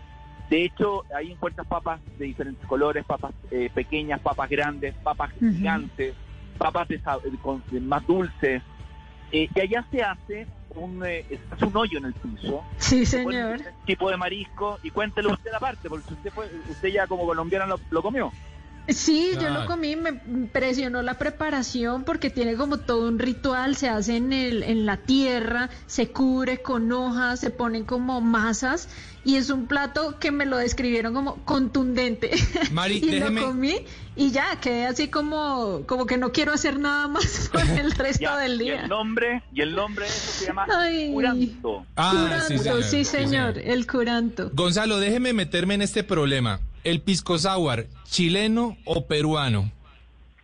[0.49, 6.15] De hecho, ahí encuentras papas de diferentes colores, papas eh, pequeñas, papas grandes, papas gigantes,
[6.57, 8.63] papas de de- con- de más dulces.
[9.33, 10.47] Eh, y allá se hace
[10.77, 12.65] un, eh, hace un hoyo en el piso.
[12.79, 13.59] Sí, señor.
[13.61, 17.67] un tipo de marisco y cuéntelo usted aparte, porque usted fue, usted ya como colombiana
[17.67, 18.33] lo, lo comió.
[18.89, 23.89] Sí, yo lo comí, me impresionó la preparación porque tiene como todo un ritual, se
[23.89, 28.89] hace en, el, en la tierra, se cubre con hojas, se ponen como masas
[29.25, 32.33] y es un plato que me lo describieron como contundente.
[32.73, 33.77] Mari, y déjeme- lo comí
[34.17, 38.23] y ya, quedé así como, como que no quiero hacer nada más por el resto
[38.25, 38.83] Ya, del y día.
[38.83, 41.13] el nombre, y el nombre de eso se llama Ay.
[41.13, 41.87] curanto.
[41.97, 42.11] Ah,
[42.49, 42.83] sí, Curanto, señor.
[42.83, 44.51] sí, señor, el curanto.
[44.53, 46.59] Gonzalo, déjeme meterme en este problema.
[46.85, 49.71] ¿El pisco sour, chileno o peruano?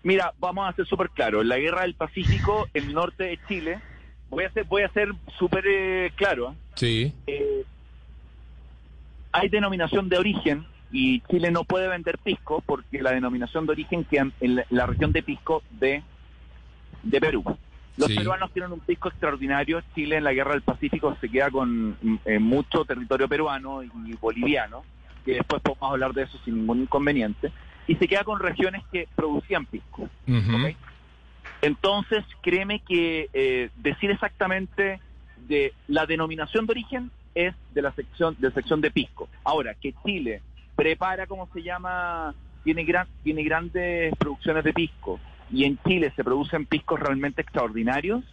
[0.02, 1.44] Mira, vamos a ser súper claros.
[1.44, 3.80] La guerra del Pacífico, el norte de Chile,
[4.30, 5.08] voy a ser, voy a ser
[5.38, 6.54] súper eh, claro.
[6.74, 7.12] Sí.
[7.26, 7.64] Eh,
[9.32, 14.04] hay denominación de origen y Chile no puede vender pisco porque la denominación de origen
[14.04, 16.02] queda en la, la región de pisco de,
[17.02, 17.44] de Perú.
[17.96, 18.14] Los Sí.
[18.16, 19.82] peruanos tienen un pisco extraordinario.
[19.94, 24.84] Chile en la guerra del Pacífico se queda con eh, mucho territorio peruano y boliviano,
[25.28, 27.52] que después podemos hablar de eso sin ningún inconveniente,
[27.86, 30.08] y se queda con regiones que producían pisco.
[31.60, 35.00] Entonces, créeme que eh, decir exactamente
[35.46, 39.28] de la denominación de origen es de la sección de sección de pisco.
[39.44, 40.40] Ahora, que Chile
[40.74, 45.20] prepara, como se llama, tiene gran, tiene grandes producciones de pisco
[45.52, 48.24] y en Chile se producen piscos realmente extraordinarios,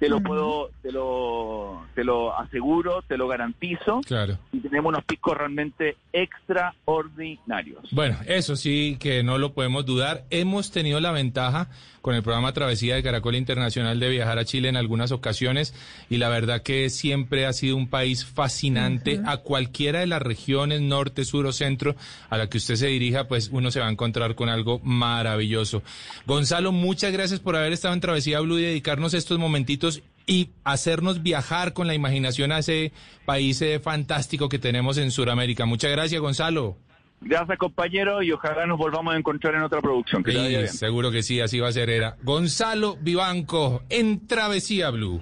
[0.00, 4.00] te lo puedo, te lo, te lo aseguro, te lo garantizo.
[4.06, 4.38] Claro.
[4.50, 7.82] Y tenemos unos piscos realmente extraordinarios.
[7.92, 10.24] Bueno, eso sí que no lo podemos dudar.
[10.30, 11.68] Hemos tenido la ventaja
[12.00, 15.74] con el programa Travesía de Caracol Internacional de viajar a Chile en algunas ocasiones
[16.08, 20.80] y la verdad que siempre ha sido un país fascinante a cualquiera de las regiones
[20.80, 21.94] norte, sur o centro
[22.30, 25.82] a la que usted se dirija, pues uno se va a encontrar con algo maravilloso.
[26.26, 29.89] Gonzalo, muchas gracias por haber estado en Travesía Blue y dedicarnos estos momentitos
[30.30, 32.92] y hacernos viajar con la imaginación a ese
[33.26, 35.66] país eh, fantástico que tenemos en Sudamérica.
[35.66, 36.76] Muchas gracias, Gonzalo.
[37.20, 40.22] Gracias, compañero, y ojalá nos volvamos a encontrar en otra producción.
[40.22, 41.90] Que Sí, seguro que sí, así va a ser.
[41.90, 45.20] Era Gonzalo Vivanco en Travesía Blue.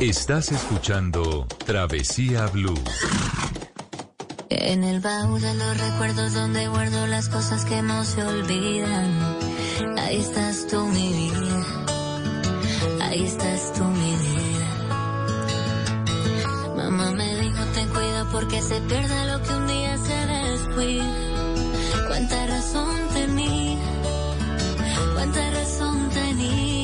[0.00, 2.80] Estás escuchando Travesía Blue.
[4.48, 9.36] En el baúl de los recuerdos donde guardo las cosas que no se olvidan.
[9.98, 11.64] Ahí estás tú, mi vida.
[13.00, 14.68] Ahí estás tú, mi vida.
[16.76, 21.12] Mamá me dijo, ten cuidado porque se pierda lo que un día se descuida.
[22.06, 23.80] Cuánta razón tenía.
[25.14, 26.77] Cuánta razón tenía.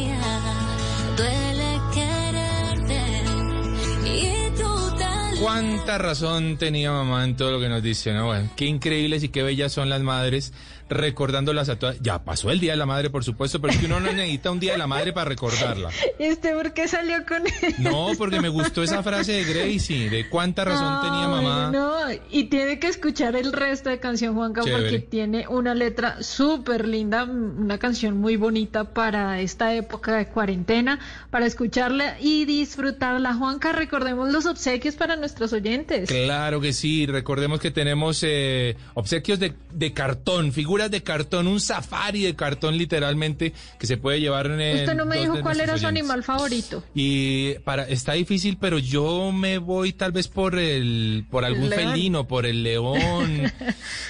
[5.45, 8.29] Cuánta razón tenía mamá en todo lo que nos dice, ¿no?
[8.29, 10.55] Bueno, qué increíbles y qué bellas son las madres
[10.89, 11.99] recordándolas a todas.
[12.01, 14.51] Ya pasó el Día de la Madre, por supuesto, pero es que uno no necesita
[14.51, 15.91] un Día de la Madre para recordarla.
[16.19, 17.75] ¿Y este por qué salió con él?
[17.79, 21.71] No, porque me gustó esa frase de Gracie, de cuánta razón tenía mamá.
[21.73, 21.95] No,
[22.31, 24.83] y tiene que escuchar el resto de canción, Juanca, Chévere.
[24.83, 30.99] porque tiene una letra súper linda, una canción muy bonita para esta época de cuarentena,
[31.31, 33.35] para escucharla y disfrutarla.
[33.35, 36.09] Juanca, recordemos los obsequios para nuestros oyentes.
[36.09, 41.61] Claro que sí, recordemos que tenemos eh, obsequios de, de cartón, figuras de cartón, un
[41.61, 45.79] safari de cartón literalmente que se puede llevar en Usted no me dijo cuál era
[45.79, 46.83] su animal favorito.
[46.95, 51.93] Y para está difícil, pero yo me voy tal vez por el por algún león.
[51.93, 53.53] felino, por el león.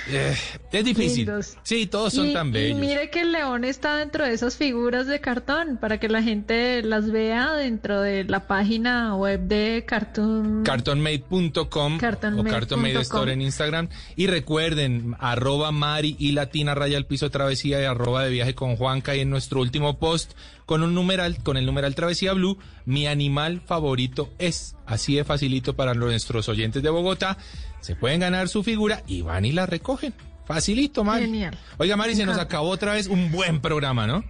[0.06, 0.36] Eh,
[0.70, 1.24] es difícil.
[1.24, 1.56] Lindos.
[1.62, 2.78] Sí, todos son y, tan y bellos.
[2.78, 6.82] mire que el león está dentro de esas figuras de cartón para que la gente
[6.82, 10.62] las vea dentro de la página web de Cartoon.
[10.62, 12.44] Cartonmade.com o.
[12.44, 13.88] Cartonmade Store en Instagram.
[14.16, 18.76] Y recuerden, arroba Mari y Latina Raya al Piso Travesía y arroba de viaje con
[18.76, 20.34] Juanca y en nuestro último post
[20.66, 24.76] con un numeral, con el numeral Travesía Blue, mi animal favorito es.
[24.86, 27.38] Así de facilito para nuestros oyentes de Bogotá.
[27.80, 30.14] Se pueden ganar su figura y van y la recogen.
[30.44, 31.24] Facilito, Mari.
[31.24, 31.58] Genial.
[31.78, 34.22] Oiga, Mari, se nos acabó otra vez un buen programa, ¿no?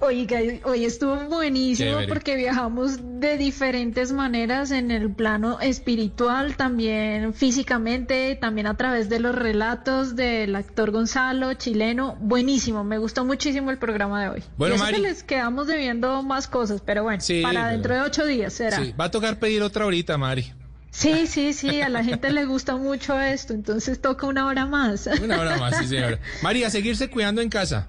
[0.00, 2.08] Oiga, hoy estuvo buenísimo Chévere.
[2.08, 9.20] porque viajamos de diferentes maneras en el plano espiritual, también físicamente, también a través de
[9.20, 12.16] los relatos del actor Gonzalo, chileno.
[12.20, 14.42] Buenísimo, me gustó muchísimo el programa de hoy.
[14.58, 14.96] Bueno, y eso Mari.
[14.96, 18.84] que les quedamos debiendo más cosas, pero bueno, Sí, para dentro de ocho días será.
[18.84, 20.52] Sí, va a tocar pedir otra horita, Mari.
[20.90, 25.08] Sí, sí, sí, a la gente le gusta mucho esto, entonces toca una hora más.
[25.22, 26.20] Una hora más, sí, señora.
[26.40, 27.88] Mari, a seguirse cuidando en casa.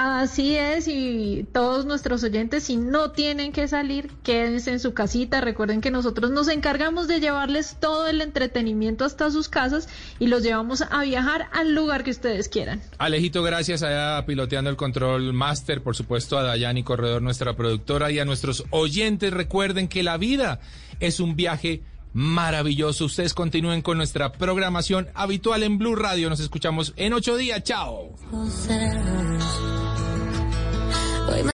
[0.00, 5.40] Así es, y todos nuestros oyentes, si no tienen que salir, quédense en su casita.
[5.40, 9.88] Recuerden que nosotros nos encargamos de llevarles todo el entretenimiento hasta sus casas
[10.20, 12.80] y los llevamos a viajar al lugar que ustedes quieran.
[12.98, 18.20] Alejito, gracias allá piloteando el control master, por supuesto a Dayani Corredor, nuestra productora, y
[18.20, 19.32] a nuestros oyentes.
[19.32, 20.60] Recuerden que la vida
[21.00, 21.82] es un viaje
[22.12, 23.06] maravilloso.
[23.06, 26.30] Ustedes continúen con nuestra programación habitual en Blue Radio.
[26.30, 27.64] Nos escuchamos en ocho días.
[27.64, 28.14] Chao.
[31.30, 31.42] Hoy